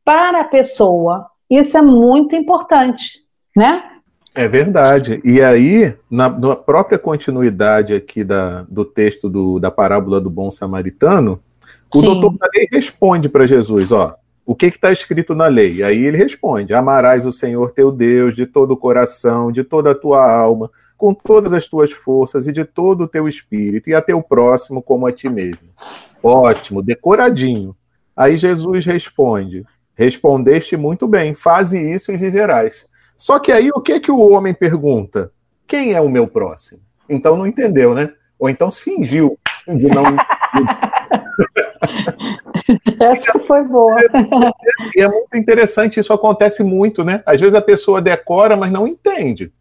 para 0.06 0.41
a 0.41 0.45
pessoa? 0.45 1.27
Isso 1.49 1.77
é 1.77 1.82
muito 1.82 2.36
importante, 2.36 3.19
né? 3.56 3.84
É 4.34 4.47
verdade. 4.47 5.21
E 5.25 5.41
aí, 5.41 5.93
na, 6.10 6.30
na 6.30 6.56
própria 6.56 6.97
continuidade 6.97 7.93
aqui 7.93 8.23
da, 8.23 8.62
do 8.69 8.86
texto 8.86 9.30
do, 9.30 9.60
da 9.60 9.69
parábola 9.69 10.21
do 10.21 10.30
bom 10.30 10.49
samaritano, 10.49 11.41
o 11.93 11.99
Sim. 11.99 12.06
doutor 12.06 12.38
Tadei 12.38 12.67
responde 12.71 13.27
para 13.27 13.45
Jesus, 13.45 13.91
ó, 13.91 14.15
o 14.45 14.56
que 14.56 14.65
está 14.65 14.91
escrito 14.91 15.36
na 15.36 15.47
lei? 15.47 15.84
Aí 15.84 16.06
ele 16.06 16.17
responde: 16.17 16.73
Amarás 16.73 17.25
o 17.25 17.32
Senhor 17.32 17.71
teu 17.71 17.91
Deus 17.91 18.36
de 18.36 18.45
todo 18.45 18.71
o 18.71 18.77
coração, 18.77 19.51
de 19.51 19.63
toda 19.63 19.91
a 19.91 19.95
tua 19.95 20.32
alma, 20.32 20.69
com 20.97 21.13
todas 21.13 21.54
as 21.54 21.67
tuas 21.67 21.91
forças 21.91 22.47
e 22.47 22.51
de 22.51 22.65
todo 22.65 23.04
o 23.04 23.08
teu 23.08 23.27
espírito, 23.27 23.89
e 23.89 23.93
a 23.93 24.01
teu 24.01 24.21
próximo 24.21 24.82
como 24.82 25.08
a 25.08 25.12
ti 25.12 25.30
mesmo. 25.30 25.69
Ótimo, 26.23 26.82
decoradinho. 26.82 27.75
Aí 28.15 28.38
Jesus 28.38 28.86
responde: 28.86 29.65
Respondeste 29.95 30.75
muito 30.75 31.08
bem, 31.08 31.36
faze 31.36 31.80
isso 31.80 32.12
e 32.12 32.17
viverás. 32.17 32.86
Só 33.17 33.39
que 33.39 33.51
aí 33.51 33.69
o 33.69 33.82
que, 33.82 33.99
que 33.99 34.12
o 34.12 34.19
homem 34.19 34.54
pergunta? 34.54 35.32
Quem 35.67 35.93
é 35.93 36.01
o 36.01 36.10
meu 36.10 36.27
próximo? 36.27 36.82
Então 37.08 37.38
não 37.38 37.45
entendeu, 37.45 37.93
né? 37.93 38.12
Ou 38.39 38.49
então 38.49 38.71
se 38.71 38.82
fingiu 38.82 39.38
de 39.67 39.88
não. 39.88 40.04
Essa 43.01 43.39
foi 43.47 43.63
boa. 43.63 43.99
E 44.95 45.01
é 45.01 45.07
muito 45.07 45.35
interessante, 45.35 45.99
isso 45.99 46.13
acontece 46.13 46.63
muito, 46.63 47.03
né? 47.03 47.23
Às 47.25 47.39
vezes 47.39 47.55
a 47.55 47.61
pessoa 47.61 48.01
decora, 48.01 48.55
mas 48.55 48.71
não 48.71 48.87
entende. 48.87 49.51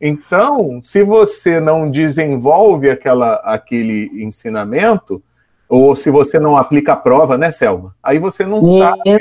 Então, 0.00 0.80
se 0.82 1.02
você 1.02 1.60
não 1.60 1.90
desenvolve 1.90 2.90
aquela, 2.90 3.36
aquele 3.36 4.10
ensinamento, 4.22 5.22
ou 5.68 5.96
se 5.96 6.10
você 6.10 6.38
não 6.38 6.56
aplica 6.56 6.92
a 6.92 6.96
prova, 6.96 7.38
né, 7.38 7.50
Selma? 7.50 7.96
Aí 8.02 8.18
você 8.18 8.46
não 8.46 8.64
sabe, 8.78 9.18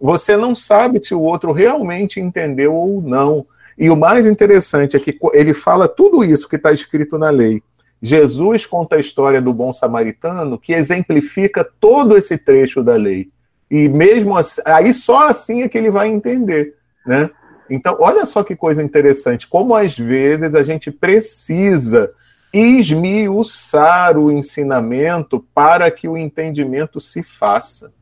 você 0.00 0.36
não 0.36 0.54
sabe 0.54 1.02
se 1.02 1.14
o 1.14 1.20
outro 1.20 1.52
realmente 1.52 2.20
entendeu 2.20 2.74
ou 2.74 3.00
não. 3.00 3.46
E 3.78 3.88
o 3.88 3.96
mais 3.96 4.26
interessante 4.26 4.96
é 4.96 5.00
que 5.00 5.18
ele 5.32 5.54
fala 5.54 5.86
tudo 5.86 6.24
isso 6.24 6.48
que 6.48 6.56
está 6.56 6.72
escrito 6.72 7.18
na 7.18 7.30
lei. 7.30 7.62
Jesus 8.06 8.64
conta 8.66 8.96
a 8.96 9.00
história 9.00 9.42
do 9.42 9.52
bom 9.52 9.72
samaritano 9.72 10.58
que 10.58 10.72
exemplifica 10.72 11.68
todo 11.80 12.16
esse 12.16 12.38
trecho 12.38 12.82
da 12.82 12.94
lei. 12.94 13.30
E 13.68 13.88
mesmo 13.88 14.36
assim, 14.36 14.62
aí 14.64 14.92
só 14.92 15.28
assim 15.28 15.62
é 15.62 15.68
que 15.68 15.76
ele 15.76 15.90
vai 15.90 16.06
entender, 16.06 16.76
né? 17.04 17.28
Então, 17.68 17.96
olha 17.98 18.24
só 18.24 18.44
que 18.44 18.54
coisa 18.54 18.80
interessante, 18.80 19.48
como 19.48 19.74
às 19.74 19.98
vezes 19.98 20.54
a 20.54 20.62
gente 20.62 20.92
precisa 20.92 22.12
esmiuçar 22.52 24.16
o 24.16 24.30
ensinamento 24.30 25.44
para 25.52 25.90
que 25.90 26.06
o 26.06 26.16
entendimento 26.16 27.00
se 27.00 27.24
faça. 27.24 27.92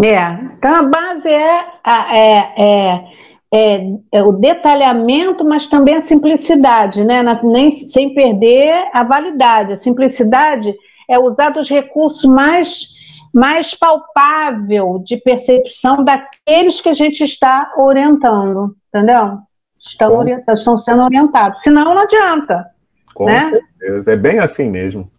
É, 0.00 0.32
então 0.56 0.74
a 0.76 0.82
base 0.84 1.28
é, 1.28 1.66
é, 1.84 2.38
é, 2.56 3.04
é, 3.52 3.80
é 4.12 4.22
o 4.22 4.32
detalhamento, 4.32 5.44
mas 5.44 5.66
também 5.66 5.96
a 5.96 6.00
simplicidade, 6.00 7.04
né? 7.04 7.22
Na, 7.22 7.42
nem, 7.42 7.72
sem 7.72 8.14
perder 8.14 8.88
a 8.92 9.02
validade. 9.02 9.72
A 9.72 9.76
simplicidade 9.76 10.72
é 11.08 11.18
usar 11.18 11.56
os 11.56 11.68
recursos 11.68 12.24
mais, 12.24 12.88
mais 13.34 13.74
palpável 13.74 15.02
de 15.04 15.16
percepção 15.16 16.04
daqueles 16.04 16.80
que 16.80 16.88
a 16.88 16.94
gente 16.94 17.24
está 17.24 17.72
orientando, 17.76 18.76
entendeu? 18.88 19.38
Estão, 19.80 20.24
estão 20.28 20.78
sendo 20.78 21.02
orientados. 21.02 21.62
Senão 21.62 21.94
não 21.94 22.02
adianta. 22.02 22.66
Com 23.14 23.24
né? 23.24 23.42
certeza, 23.42 24.12
é 24.12 24.16
bem 24.16 24.38
assim 24.38 24.70
mesmo. 24.70 25.10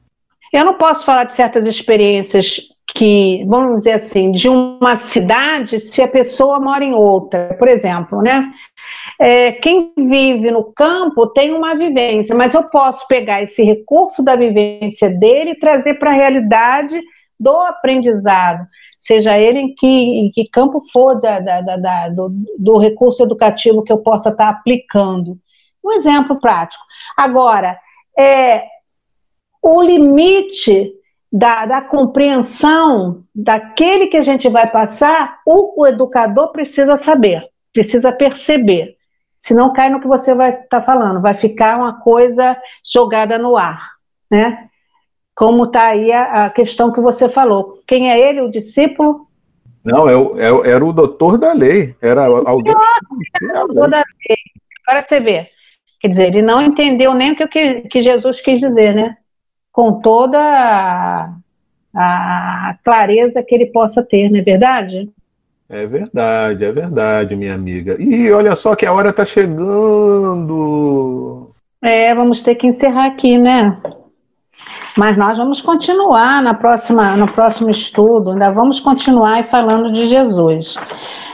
Eu 0.54 0.66
não 0.66 0.76
posso 0.76 1.06
falar 1.06 1.26
de 1.26 1.34
certas 1.34 1.66
experiências 1.66 2.62
que, 2.94 3.44
vamos 3.48 3.80
dizer 3.80 3.94
assim, 3.94 4.32
de 4.32 4.50
uma 4.50 4.96
cidade 4.96 5.80
se 5.80 6.02
a 6.02 6.08
pessoa 6.08 6.60
mora 6.60 6.84
em 6.84 6.94
outra, 6.94 7.56
por 7.58 7.68
exemplo, 7.68 8.22
né? 8.22 8.52
É, 9.20 9.52
quem 9.54 9.94
vive 9.98 10.52
no 10.52 10.72
campo 10.74 11.28
tem 11.28 11.52
uma 11.54 11.76
vivência, 11.76 12.36
mas 12.36 12.54
eu 12.54 12.64
posso 12.64 13.08
pegar 13.08 13.42
esse 13.42 13.64
recurso 13.64 14.24
da 14.24 14.36
vivência 14.36 15.10
dele 15.10 15.52
e 15.52 15.60
trazer 15.60 15.96
para 15.96 16.12
a 16.12 16.16
realidade 16.16 17.00
do 17.40 17.56
aprendizado, 17.62 18.66
seja 19.02 19.38
ele 19.38 19.60
em 19.60 19.76
que, 19.76 19.88
em 19.88 20.30
que 20.32 20.50
campo 20.50 20.82
for 20.92 21.20
da, 21.20 21.40
da, 21.40 21.62
da, 21.62 22.10
do, 22.10 22.30
do, 22.58 22.78
recurso 22.78 23.24
educativo 23.24 23.84
que 23.84 23.92
eu 23.92 23.98
possa 24.00 24.30
estar 24.30 24.50
aplicando. 24.50 25.38
Um 25.84 25.92
exemplo 25.94 26.40
prático. 26.40 26.84
Agora, 27.18 27.80
é, 28.18 28.64
o 29.62 29.82
limite 29.82 31.01
da, 31.32 31.66
da, 31.66 31.82
compreensão 31.82 33.20
daquele 33.34 34.08
que 34.08 34.18
a 34.18 34.22
gente 34.22 34.50
vai 34.50 34.70
passar, 34.70 35.40
o, 35.46 35.82
o, 35.82 35.88
educador 35.88 36.52
precisa 36.52 36.98
saber, 36.98 37.48
precisa 37.72 38.12
perceber. 38.12 38.98
Senão 39.40 39.72
cai 39.72 39.90
no 39.90 40.02
que 40.02 40.08
você 40.08 40.36
vai 40.36 40.52
estar 40.52 40.82
tá 40.82 40.82
falando, 40.82 41.22
vai 41.22 41.34
ficar 41.34 41.78
uma 41.78 42.02
coisa 42.02 42.58
jogada 42.92 43.38
no 43.38 43.56
ar, 43.56 43.92
né? 44.30 44.68
Como 45.34 45.66
está 45.66 45.86
aí 45.86 46.12
a, 46.12 46.46
a, 46.46 46.50
questão 46.50 46.92
que 46.92 47.00
você 47.00 47.30
falou. 47.30 47.82
Quem 47.88 48.12
é 48.12 48.20
ele, 48.20 48.42
o 48.42 48.52
discípulo? 48.52 49.28
Não, 49.84 50.08
é, 50.08 50.14
é, 50.14 50.70
era 50.70 50.86
o 50.86 50.94
doutor 50.94 51.38
da 51.38 51.54
lei, 51.54 51.96
era 52.02 52.26
alguém 52.26 52.76
que 52.76 53.06
conhecia 53.08 53.62
a 53.62 53.64
lei. 53.64 54.04
Agora 54.86 55.02
você 55.02 55.20
vê, 55.20 55.50
quer 56.00 56.10
dizer, 56.10 56.28
ele 56.28 56.42
não 56.42 56.62
entendeu 56.62 57.14
nem 57.14 57.32
o 57.32 57.36
que, 57.36 57.82
que 57.82 58.02
Jesus 58.02 58.42
quis 58.42 58.60
dizer, 58.60 58.94
né? 58.94 59.18
Com 59.72 60.02
toda 60.02 60.38
a, 60.38 61.34
a 61.96 62.76
clareza 62.84 63.42
que 63.44 63.56
ele 63.56 63.68
possa 63.68 64.04
ter, 64.04 64.30
não 64.30 64.40
é 64.40 64.42
verdade? 64.42 65.10
É 65.70 65.86
verdade, 65.88 66.66
é 66.66 66.72
verdade, 66.72 67.36
minha 67.36 67.56
amiga. 67.56 67.96
E 67.98 68.30
olha 68.32 68.54
só 68.56 68.76
que 68.76 68.86
a 68.86 68.92
hora 68.92 69.10
está 69.10 69.24
chegando. 69.24 70.52
É, 71.82 72.14
vamos 72.14 72.42
ter 72.42 72.56
que 72.56 72.68
encerrar 72.68 73.06
aqui, 73.06 73.38
né? 73.38 73.78
Mas 74.98 75.16
nós 75.18 75.38
vamos 75.38 75.62
continuar 75.62 76.44
na 76.44 76.54
próxima, 76.54 77.16
no 77.16 77.32
próximo 77.32 77.70
estudo, 77.70 78.32
ainda 78.32 78.52
vamos 78.52 78.82
continuar 78.82 79.46
falando 79.46 79.94
de 79.94 80.06
Jesus. 80.08 80.76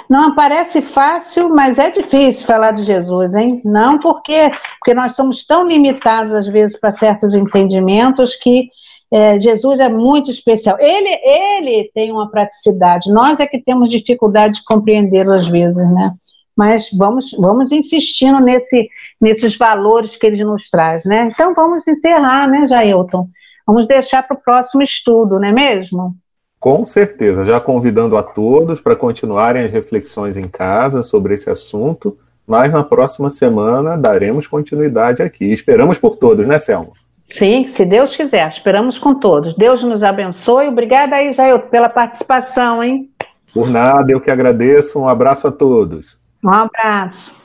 Não 0.09 0.33
parece 0.33 0.81
fácil, 0.81 1.49
mas 1.49 1.77
é 1.77 1.89
difícil 1.89 2.45
falar 2.45 2.71
de 2.71 2.83
Jesus, 2.83 3.35
hein? 3.35 3.61
Não 3.65 3.99
porque, 3.99 4.51
porque 4.79 4.93
nós 4.93 5.15
somos 5.15 5.45
tão 5.45 5.67
limitados, 5.67 6.33
às 6.33 6.47
vezes, 6.47 6.79
para 6.79 6.93
certos 6.93 7.33
entendimentos 7.33 8.35
que 8.35 8.69
é, 9.11 9.39
Jesus 9.39 9.79
é 9.79 9.89
muito 9.89 10.31
especial. 10.31 10.77
Ele, 10.79 11.09
ele 11.23 11.91
tem 11.93 12.11
uma 12.11 12.29
praticidade, 12.29 13.11
nós 13.11 13.39
é 13.39 13.45
que 13.45 13.61
temos 13.61 13.89
dificuldade 13.89 14.55
de 14.55 14.63
compreendê-lo 14.63 15.31
às 15.33 15.47
vezes, 15.47 15.91
né? 15.93 16.13
Mas 16.55 16.89
vamos, 16.91 17.31
vamos 17.37 17.71
insistindo 17.71 18.39
nesse, 18.39 18.89
nesses 19.21 19.55
valores 19.55 20.15
que 20.15 20.25
ele 20.25 20.43
nos 20.43 20.69
traz, 20.69 21.05
né? 21.05 21.29
Então 21.31 21.53
vamos 21.53 21.87
encerrar, 21.87 22.47
né, 22.47 22.65
Jailton? 22.65 23.27
Vamos 23.65 23.87
deixar 23.87 24.23
para 24.23 24.37
o 24.37 24.41
próximo 24.41 24.81
estudo, 24.81 25.39
não 25.39 25.47
é 25.47 25.51
mesmo? 25.51 26.15
Com 26.59 26.85
certeza, 26.85 27.45
já 27.45 27.59
convidando 27.59 28.17
a 28.17 28.23
todos 28.23 28.81
para 28.81 28.95
continuarem 28.95 29.63
as 29.63 29.71
reflexões 29.71 30.35
em 30.35 30.47
casa 30.47 31.03
sobre 31.03 31.35
esse 31.35 31.49
assunto, 31.49 32.17
mas 32.47 32.73
na 32.73 32.83
próxima 32.83 33.29
semana 33.29 33.97
daremos 33.97 34.47
continuidade 34.47 35.21
aqui. 35.21 35.53
Esperamos 35.53 35.97
por 35.97 36.15
todos, 36.15 36.47
né, 36.47 36.57
Selma? 36.57 36.91
Sim, 37.31 37.67
se 37.67 37.85
Deus 37.85 38.15
quiser, 38.15 38.49
esperamos 38.49 38.97
com 38.97 39.13
todos. 39.13 39.55
Deus 39.55 39.83
nos 39.83 40.01
abençoe. 40.01 40.67
Obrigada 40.67 41.17
aí, 41.17 41.31
Jair, 41.33 41.59
pela 41.69 41.89
participação, 41.89 42.83
hein? 42.83 43.09
Por 43.53 43.69
nada, 43.69 44.11
eu 44.11 44.21
que 44.21 44.31
agradeço. 44.31 44.99
Um 44.99 45.07
abraço 45.07 45.47
a 45.47 45.51
todos. 45.51 46.17
Um 46.43 46.49
abraço. 46.49 47.37